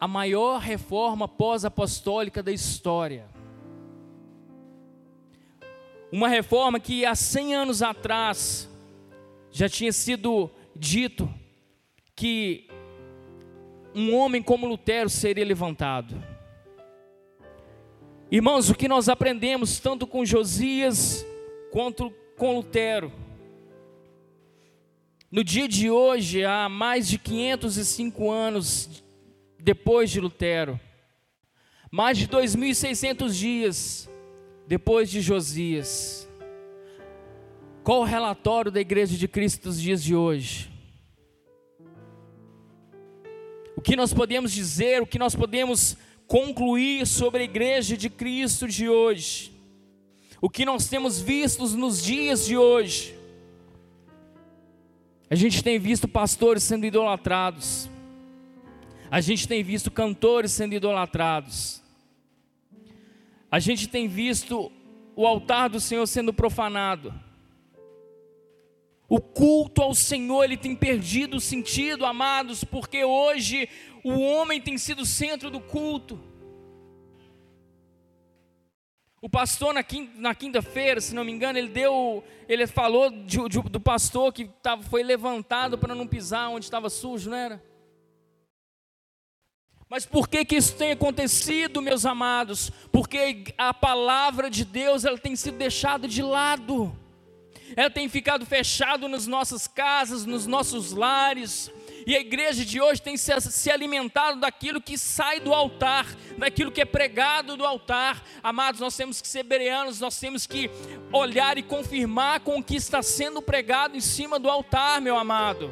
a 0.00 0.08
maior 0.08 0.58
reforma 0.58 1.28
pós-apostólica 1.28 2.42
da 2.42 2.50
história. 2.50 3.28
Uma 6.10 6.26
reforma 6.26 6.80
que 6.80 7.04
há 7.04 7.14
100 7.14 7.54
anos 7.54 7.82
atrás 7.82 8.68
já 9.50 9.68
tinha 9.68 9.92
sido 9.92 10.50
dito 10.74 11.28
que 12.16 12.66
um 13.94 14.14
homem 14.14 14.42
como 14.42 14.66
Lutero 14.66 15.10
seria 15.10 15.44
levantado. 15.44 16.14
Irmãos, 18.30 18.70
o 18.70 18.74
que 18.74 18.88
nós 18.88 19.08
aprendemos 19.08 19.80
tanto 19.80 20.06
com 20.06 20.24
Josias 20.24 21.26
quanto 21.70 22.10
com 22.38 22.56
Lutero, 22.56 23.12
no 25.30 25.44
dia 25.44 25.68
de 25.68 25.90
hoje, 25.90 26.44
há 26.44 26.68
mais 26.68 27.06
de 27.06 27.18
505 27.18 28.30
anos 28.30 29.04
depois 29.62 30.10
de 30.10 30.20
Lutero, 30.20 30.80
mais 31.90 32.16
de 32.18 32.28
2.600 32.28 33.32
dias 33.32 34.10
depois 34.66 35.10
de 35.10 35.20
Josias. 35.20 36.28
Qual 37.82 38.00
o 38.00 38.04
relatório 38.04 38.70
da 38.70 38.80
Igreja 38.80 39.16
de 39.16 39.26
Cristo 39.26 39.64
dos 39.64 39.80
dias 39.80 40.02
de 40.02 40.14
hoje? 40.14 40.70
O 43.76 43.80
que 43.80 43.96
nós 43.96 44.12
podemos 44.12 44.52
dizer, 44.52 45.02
o 45.02 45.06
que 45.06 45.18
nós 45.18 45.34
podemos 45.34 45.96
concluir 46.26 47.06
sobre 47.06 47.40
a 47.40 47.44
Igreja 47.44 47.96
de 47.96 48.10
Cristo 48.10 48.68
de 48.68 48.88
hoje? 48.88 49.52
O 50.40 50.48
que 50.48 50.64
nós 50.64 50.88
temos 50.88 51.20
visto 51.20 51.66
nos 51.76 52.02
dias 52.02 52.46
de 52.46 52.56
hoje? 52.56 53.18
A 55.28 55.34
gente 55.34 55.62
tem 55.62 55.78
visto 55.78 56.06
pastores 56.06 56.62
sendo 56.62 56.86
idolatrados. 56.86 57.88
A 59.10 59.20
gente 59.20 59.48
tem 59.48 59.62
visto 59.62 59.90
cantores 59.90 60.52
sendo 60.52 60.72
idolatrados. 60.72 61.82
A 63.50 63.58
gente 63.58 63.88
tem 63.88 64.06
visto 64.06 64.70
o 65.16 65.26
altar 65.26 65.68
do 65.68 65.80
Senhor 65.80 66.06
sendo 66.06 66.32
profanado. 66.32 67.12
O 69.08 69.20
culto 69.20 69.82
ao 69.82 69.92
Senhor, 69.92 70.44
ele 70.44 70.56
tem 70.56 70.76
perdido 70.76 71.38
o 71.38 71.40
sentido, 71.40 72.06
amados, 72.06 72.62
porque 72.62 73.04
hoje 73.04 73.68
o 74.04 74.20
homem 74.20 74.60
tem 74.60 74.78
sido 74.78 75.02
o 75.02 75.06
centro 75.06 75.50
do 75.50 75.58
culto. 75.60 76.16
O 79.20 79.28
pastor 79.28 79.74
na 79.74 80.34
quinta-feira, 80.34 81.00
se 81.00 81.16
não 81.16 81.24
me 81.24 81.32
engano, 81.32 81.58
ele 81.58 81.68
deu, 81.68 82.22
ele 82.48 82.64
falou 82.68 83.10
de, 83.10 83.48
de, 83.48 83.60
do 83.60 83.80
pastor 83.80 84.32
que 84.32 84.44
tava, 84.62 84.84
foi 84.84 85.02
levantado 85.02 85.76
para 85.76 85.96
não 85.96 86.06
pisar 86.06 86.48
onde 86.48 86.64
estava 86.64 86.88
sujo, 86.88 87.28
não 87.28 87.36
era? 87.36 87.69
Mas 89.90 90.06
por 90.06 90.28
que 90.28 90.44
que 90.44 90.56
isso 90.56 90.76
tem 90.76 90.92
acontecido, 90.92 91.82
meus 91.82 92.06
amados? 92.06 92.70
Porque 92.92 93.52
a 93.58 93.74
palavra 93.74 94.48
de 94.48 94.64
Deus 94.64 95.04
ela 95.04 95.18
tem 95.18 95.34
sido 95.34 95.58
deixada 95.58 96.06
de 96.06 96.22
lado 96.22 96.96
ela 97.76 97.90
tem 97.90 98.08
ficado 98.08 98.44
fechado 98.44 99.08
nas 99.08 99.26
nossas 99.26 99.66
casas, 99.66 100.24
nos 100.24 100.46
nossos 100.46 100.92
lares, 100.92 101.70
e 102.06 102.16
a 102.16 102.20
igreja 102.20 102.64
de 102.64 102.80
hoje 102.80 103.00
tem 103.00 103.16
se, 103.16 103.38
se 103.40 103.70
alimentado 103.70 104.40
daquilo 104.40 104.80
que 104.80 104.96
sai 104.96 105.38
do 105.38 105.52
altar, 105.52 106.06
daquilo 106.38 106.72
que 106.72 106.80
é 106.80 106.84
pregado 106.84 107.56
do 107.56 107.64
altar. 107.64 108.22
Amados, 108.42 108.80
nós 108.80 108.96
temos 108.96 109.20
que 109.20 109.28
ser 109.28 109.42
bereanos, 109.42 110.00
nós 110.00 110.18
temos 110.18 110.46
que 110.46 110.70
olhar 111.12 111.58
e 111.58 111.62
confirmar 111.62 112.40
com 112.40 112.58
o 112.58 112.64
que 112.64 112.76
está 112.76 113.02
sendo 113.02 113.42
pregado 113.42 113.96
em 113.96 114.00
cima 114.00 114.38
do 114.38 114.48
altar, 114.48 115.00
meu 115.00 115.16
amado. 115.16 115.70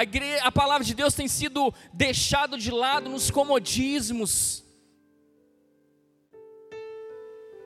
A, 0.00 0.02
igreja, 0.02 0.42
a 0.44 0.50
palavra 0.50 0.82
de 0.82 0.94
Deus 0.94 1.12
tem 1.12 1.28
sido 1.28 1.74
deixada 1.92 2.56
de 2.56 2.70
lado 2.70 3.10
nos 3.10 3.30
comodismos, 3.30 4.64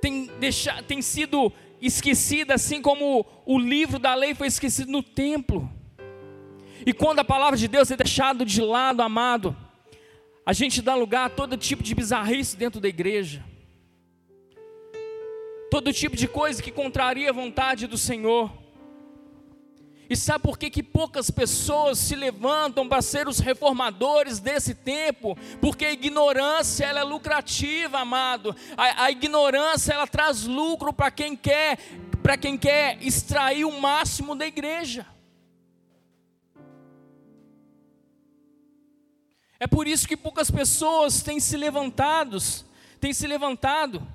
tem, 0.01 0.29
tem 0.89 1.01
sido 1.01 1.53
esquecida, 1.81 2.55
assim 2.55 2.83
como 2.83 3.25
o 3.47 3.57
livro 3.57 4.01
da 4.01 4.17
lei 4.17 4.35
foi 4.35 4.49
esquecido 4.49 4.91
no 4.91 5.01
templo. 5.01 5.71
E 6.85 6.93
quando 6.93 7.21
a 7.21 7.25
palavra 7.25 7.57
de 7.57 7.69
Deus 7.69 7.93
é 7.93 7.97
deixada 7.97 8.45
de 8.45 8.61
lado, 8.61 9.01
amado, 9.01 9.57
a 10.45 10.53
gente 10.53 10.83
dá 10.83 10.97
lugar 10.97 11.27
a 11.27 11.31
todo 11.31 11.57
tipo 11.57 11.85
de 11.85 11.95
bizarrice 11.95 12.57
dentro 12.57 12.81
da 12.81 12.89
igreja. 12.89 13.45
Todo 15.71 15.93
tipo 15.93 16.17
de 16.17 16.27
coisa 16.27 16.61
que 16.61 16.73
contraria 16.73 17.31
a 17.31 17.33
vontade 17.33 17.87
do 17.87 17.97
Senhor. 17.97 18.64
E 20.09 20.17
sabe 20.17 20.45
por 20.45 20.59
que, 20.59 20.69
que 20.69 20.83
poucas 20.83 21.31
pessoas 21.31 21.99
se 21.99 22.15
levantam 22.15 22.87
para 22.87 23.01
ser 23.01 23.27
os 23.27 23.39
reformadores 23.39 24.39
desse 24.39 24.75
tempo? 24.75 25.37
Porque 25.61 25.87
a 25.87 25.93
ignorância 25.93 26.85
ela 26.85 27.01
é 27.01 27.05
lucrativa, 27.05 28.01
amado. 28.01 28.55
A, 28.77 29.05
a 29.05 29.11
ignorância 29.11 29.95
ela 29.95 30.07
traz 30.07 30.45
lucro 30.45 30.93
para 30.93 31.11
quem 31.11 31.35
quer, 31.35 31.79
para 32.23 32.37
quem 32.37 32.59
quer 32.59 33.03
extrair 33.03 33.65
o 33.65 33.81
máximo 33.81 34.35
da 34.35 34.47
igreja. 34.47 35.07
É 39.59 39.67
por 39.67 39.87
isso 39.87 40.07
que 40.07 40.17
poucas 40.17 40.51
pessoas 40.51 41.23
têm 41.23 41.41
se 41.41 41.57
levantados, 41.57 42.67
têm 43.01 43.15
se 43.15 43.27
levantado, 43.27 44.07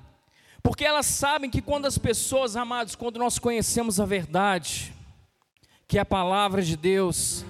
porque 0.62 0.84
elas 0.84 1.06
sabem 1.06 1.50
que 1.50 1.60
quando 1.60 1.86
as 1.86 1.98
pessoas, 1.98 2.54
amados, 2.54 2.94
quando 2.94 3.18
nós 3.18 3.40
conhecemos 3.40 3.98
a 3.98 4.04
verdade, 4.04 4.94
que 5.90 5.98
é 5.98 6.02
a 6.02 6.06
palavra 6.06 6.62
de 6.62 6.76
Deus, 6.76 7.44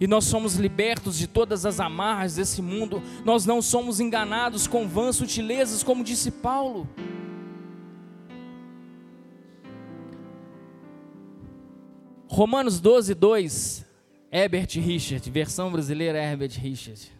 e 0.00 0.06
nós 0.08 0.24
somos 0.24 0.56
libertos 0.56 1.16
de 1.16 1.28
todas 1.28 1.64
as 1.64 1.78
amarras 1.78 2.34
desse 2.34 2.60
mundo, 2.60 3.00
nós 3.24 3.46
não 3.46 3.62
somos 3.62 4.00
enganados 4.00 4.66
com 4.66 4.88
vãs 4.88 5.14
sutilezas, 5.14 5.84
como 5.84 6.02
disse 6.02 6.32
Paulo. 6.32 6.88
Romanos 12.26 12.80
12, 12.80 13.14
2, 13.14 13.86
Herbert 14.32 14.70
Richard, 14.74 15.30
versão 15.30 15.70
brasileira 15.70 16.18
Herbert 16.20 16.58
Richard. 16.58 17.12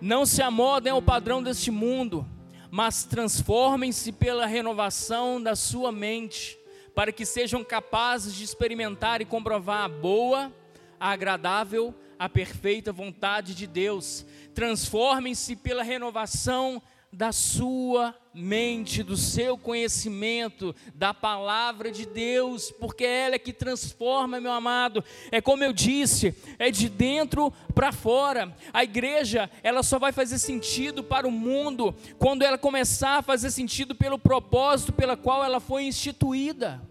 Não 0.00 0.24
se 0.24 0.40
amodem 0.40 0.90
ao 0.90 1.02
padrão 1.02 1.42
deste 1.42 1.70
mundo, 1.70 2.26
mas 2.70 3.04
transformem-se 3.04 4.12
pela 4.12 4.46
renovação 4.46 5.42
da 5.42 5.56
sua 5.56 5.90
mente, 5.90 6.58
para 6.94 7.12
que 7.12 7.24
sejam 7.24 7.64
capazes 7.64 8.34
de 8.34 8.44
experimentar 8.44 9.20
e 9.20 9.24
comprovar 9.24 9.84
a 9.84 9.88
boa, 9.88 10.52
a 10.98 11.10
agradável, 11.10 11.94
a 12.18 12.28
perfeita 12.28 12.92
vontade 12.92 13.54
de 13.54 13.66
Deus. 13.66 14.26
Transformem-se 14.54 15.54
pela 15.56 15.82
renovação 15.82 16.82
da 17.12 17.32
sua 17.32 18.14
mente, 18.34 19.02
do 19.02 19.16
seu 19.16 19.56
conhecimento, 19.56 20.74
da 20.94 21.12
palavra 21.12 21.90
de 21.90 22.06
Deus, 22.06 22.70
porque 22.70 23.04
ela 23.04 23.34
é 23.34 23.38
que 23.38 23.52
transforma, 23.52 24.40
meu 24.40 24.52
amado. 24.52 25.02
É 25.32 25.40
como 25.40 25.64
eu 25.64 25.72
disse, 25.72 26.34
é 26.58 26.70
de 26.70 26.88
dentro 26.88 27.52
para 27.74 27.92
fora. 27.92 28.54
A 28.72 28.84
igreja, 28.84 29.50
ela 29.62 29.82
só 29.82 29.98
vai 29.98 30.12
fazer 30.12 30.38
sentido 30.38 31.02
para 31.02 31.26
o 31.26 31.32
mundo 31.32 31.94
quando 32.18 32.42
ela 32.42 32.58
começar 32.58 33.18
a 33.18 33.22
fazer 33.22 33.50
sentido 33.50 33.94
pelo 33.94 34.18
propósito 34.18 34.92
pela 34.92 35.16
qual 35.16 35.44
ela 35.44 35.60
foi 35.60 35.84
instituída. 35.84 36.87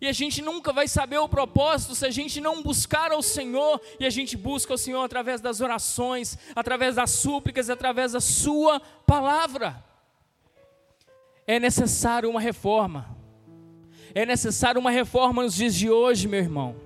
E 0.00 0.06
a 0.06 0.12
gente 0.12 0.42
nunca 0.42 0.72
vai 0.72 0.86
saber 0.86 1.18
o 1.18 1.28
propósito 1.28 1.94
se 1.94 2.04
a 2.04 2.10
gente 2.10 2.40
não 2.40 2.62
buscar 2.62 3.12
ao 3.12 3.22
Senhor, 3.22 3.80
e 3.98 4.04
a 4.04 4.10
gente 4.10 4.36
busca 4.36 4.74
o 4.74 4.78
Senhor 4.78 5.02
através 5.02 5.40
das 5.40 5.60
orações, 5.60 6.36
através 6.54 6.96
das 6.96 7.10
súplicas, 7.10 7.70
através 7.70 8.12
da 8.12 8.20
Sua 8.20 8.80
palavra. 9.06 9.82
É 11.46 11.58
necessário 11.58 12.28
uma 12.28 12.40
reforma, 12.40 13.16
é 14.14 14.26
necessário 14.26 14.80
uma 14.80 14.90
reforma 14.90 15.42
nos 15.42 15.54
dias 15.54 15.74
de 15.74 15.90
hoje, 15.90 16.28
meu 16.28 16.40
irmão. 16.40 16.76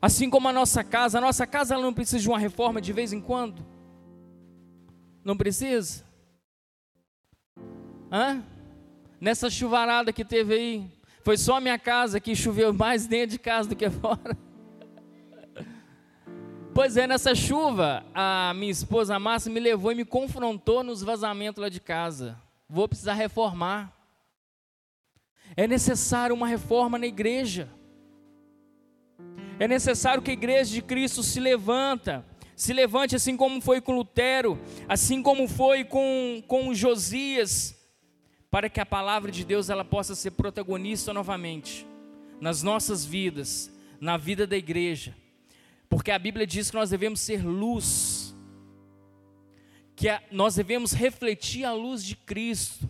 Assim 0.00 0.28
como 0.28 0.48
a 0.48 0.52
nossa 0.52 0.82
casa, 0.82 1.18
a 1.18 1.20
nossa 1.20 1.46
casa 1.46 1.74
ela 1.74 1.82
não 1.82 1.94
precisa 1.94 2.18
de 2.18 2.28
uma 2.28 2.38
reforma 2.38 2.80
de 2.80 2.92
vez 2.92 3.12
em 3.12 3.20
quando? 3.20 3.64
Não 5.24 5.36
precisa? 5.36 6.04
Hã? 8.10 8.42
Nessa 9.20 9.48
chuvarada 9.48 10.12
que 10.12 10.24
teve 10.24 10.54
aí, 10.54 10.90
foi 11.22 11.36
só 11.36 11.56
a 11.56 11.60
minha 11.60 11.78
casa 11.78 12.20
que 12.20 12.34
choveu 12.34 12.72
mais 12.72 13.06
dentro 13.06 13.30
de 13.30 13.38
casa 13.38 13.68
do 13.68 13.76
que 13.76 13.88
fora. 13.88 14.36
Pois 16.74 16.96
é, 16.96 17.06
nessa 17.06 17.34
chuva, 17.34 18.02
a 18.14 18.52
minha 18.54 18.72
esposa 18.72 19.18
Márcia 19.18 19.52
me 19.52 19.60
levou 19.60 19.92
e 19.92 19.94
me 19.94 20.04
confrontou 20.06 20.82
nos 20.82 21.02
vazamentos 21.02 21.60
lá 21.60 21.68
de 21.68 21.78
casa. 21.78 22.40
Vou 22.68 22.88
precisar 22.88 23.12
reformar. 23.12 23.92
É 25.54 25.68
necessário 25.68 26.34
uma 26.34 26.46
reforma 26.46 26.98
na 26.98 27.06
igreja. 27.06 27.68
É 29.58 29.68
necessário 29.68 30.22
que 30.22 30.30
a 30.30 30.34
igreja 30.34 30.72
de 30.72 30.80
Cristo 30.80 31.22
se 31.22 31.38
levanta, 31.38 32.24
se 32.56 32.72
levante 32.72 33.14
assim 33.14 33.36
como 33.36 33.60
foi 33.60 33.80
com 33.80 33.94
Lutero, 33.94 34.58
assim 34.88 35.22
como 35.22 35.46
foi 35.46 35.84
com, 35.84 36.42
com 36.48 36.72
Josias, 36.72 37.81
para 38.52 38.68
que 38.68 38.78
a 38.78 38.84
palavra 38.84 39.32
de 39.32 39.46
Deus 39.46 39.70
ela 39.70 39.82
possa 39.82 40.14
ser 40.14 40.32
protagonista 40.32 41.10
novamente 41.14 41.86
nas 42.38 42.62
nossas 42.62 43.02
vidas, 43.02 43.72
na 43.98 44.18
vida 44.18 44.46
da 44.46 44.54
igreja. 44.54 45.16
Porque 45.88 46.10
a 46.10 46.18
Bíblia 46.18 46.46
diz 46.46 46.68
que 46.68 46.76
nós 46.76 46.90
devemos 46.90 47.20
ser 47.20 47.42
luz, 47.42 48.36
que 49.96 50.06
a, 50.06 50.22
nós 50.30 50.54
devemos 50.54 50.92
refletir 50.92 51.64
a 51.64 51.72
luz 51.72 52.04
de 52.04 52.14
Cristo, 52.14 52.86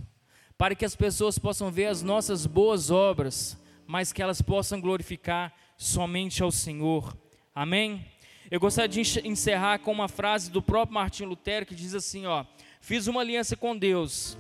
para 0.59 0.75
que 0.75 0.85
as 0.85 0.97
pessoas 0.97 1.39
possam 1.39 1.71
ver 1.71 1.87
as 1.87 2.03
nossas 2.03 2.45
boas 2.45 2.91
obras, 2.91 3.57
mas 3.87 4.13
que 4.13 4.21
elas 4.21 4.43
possam 4.43 4.81
glorificar 4.81 5.55
somente 5.77 6.43
ao 6.43 6.51
Senhor. 6.51 7.17
Amém? 7.55 8.05
Eu 8.51 8.59
gostaria 8.59 8.89
de 8.89 9.29
encerrar 9.29 9.79
com 9.79 9.93
uma 9.93 10.09
frase 10.09 10.51
do 10.51 10.61
próprio 10.61 10.95
Martim 10.95 11.23
Lutero 11.23 11.67
que 11.67 11.75
diz 11.75 11.95
assim, 11.95 12.27
ó: 12.27 12.45
Fiz 12.81 13.07
uma 13.07 13.21
aliança 13.21 13.57
com 13.57 13.77
Deus 13.77 14.37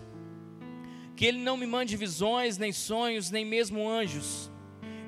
que 1.16 1.26
Ele 1.26 1.38
não 1.38 1.56
me 1.56 1.66
mande 1.66 1.96
visões, 1.96 2.58
nem 2.58 2.72
sonhos, 2.72 3.30
nem 3.30 3.44
mesmo 3.44 3.88
anjos. 3.88 4.50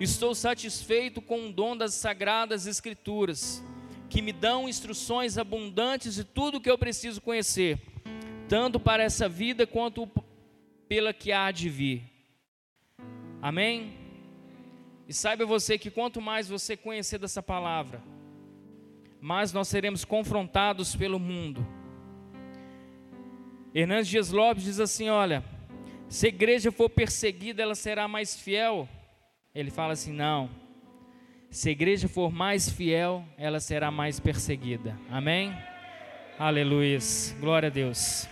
Estou 0.00 0.34
satisfeito 0.34 1.22
com 1.22 1.48
o 1.48 1.52
dom 1.52 1.76
das 1.76 1.94
sagradas 1.94 2.66
Escrituras, 2.66 3.62
que 4.08 4.20
me 4.20 4.32
dão 4.32 4.68
instruções 4.68 5.38
abundantes 5.38 6.14
de 6.14 6.24
tudo 6.24 6.60
que 6.60 6.70
eu 6.70 6.76
preciso 6.76 7.20
conhecer, 7.20 7.80
tanto 8.48 8.78
para 8.78 9.02
essa 9.02 9.28
vida 9.28 9.66
quanto 9.66 10.08
pela 10.88 11.12
que 11.12 11.32
há 11.32 11.50
de 11.50 11.68
vir. 11.68 12.02
Amém? 13.40 13.94
E 15.06 15.12
saiba 15.12 15.44
você 15.44 15.78
que 15.78 15.90
quanto 15.90 16.20
mais 16.20 16.48
você 16.48 16.76
conhecer 16.76 17.18
dessa 17.18 17.42
palavra, 17.42 18.02
mais 19.20 19.52
nós 19.52 19.68
seremos 19.68 20.04
confrontados 20.04 20.96
pelo 20.96 21.18
mundo. 21.18 21.66
Hernandes 23.74 24.08
Dias 24.08 24.30
Lopes 24.30 24.64
diz 24.64 24.80
assim: 24.80 25.08
olha, 25.08 25.44
se 26.14 26.26
a 26.26 26.28
igreja 26.28 26.70
for 26.70 26.88
perseguida, 26.88 27.60
ela 27.60 27.74
será 27.74 28.06
mais 28.06 28.36
fiel. 28.36 28.88
Ele 29.52 29.68
fala 29.68 29.94
assim: 29.94 30.12
não. 30.12 30.48
Se 31.50 31.70
a 31.70 31.72
igreja 31.72 32.06
for 32.06 32.30
mais 32.30 32.68
fiel, 32.68 33.24
ela 33.36 33.58
será 33.58 33.90
mais 33.90 34.20
perseguida. 34.20 34.96
Amém? 35.10 35.52
Aleluia. 36.38 36.98
Glória 37.40 37.66
a 37.66 37.70
Deus. 37.70 38.28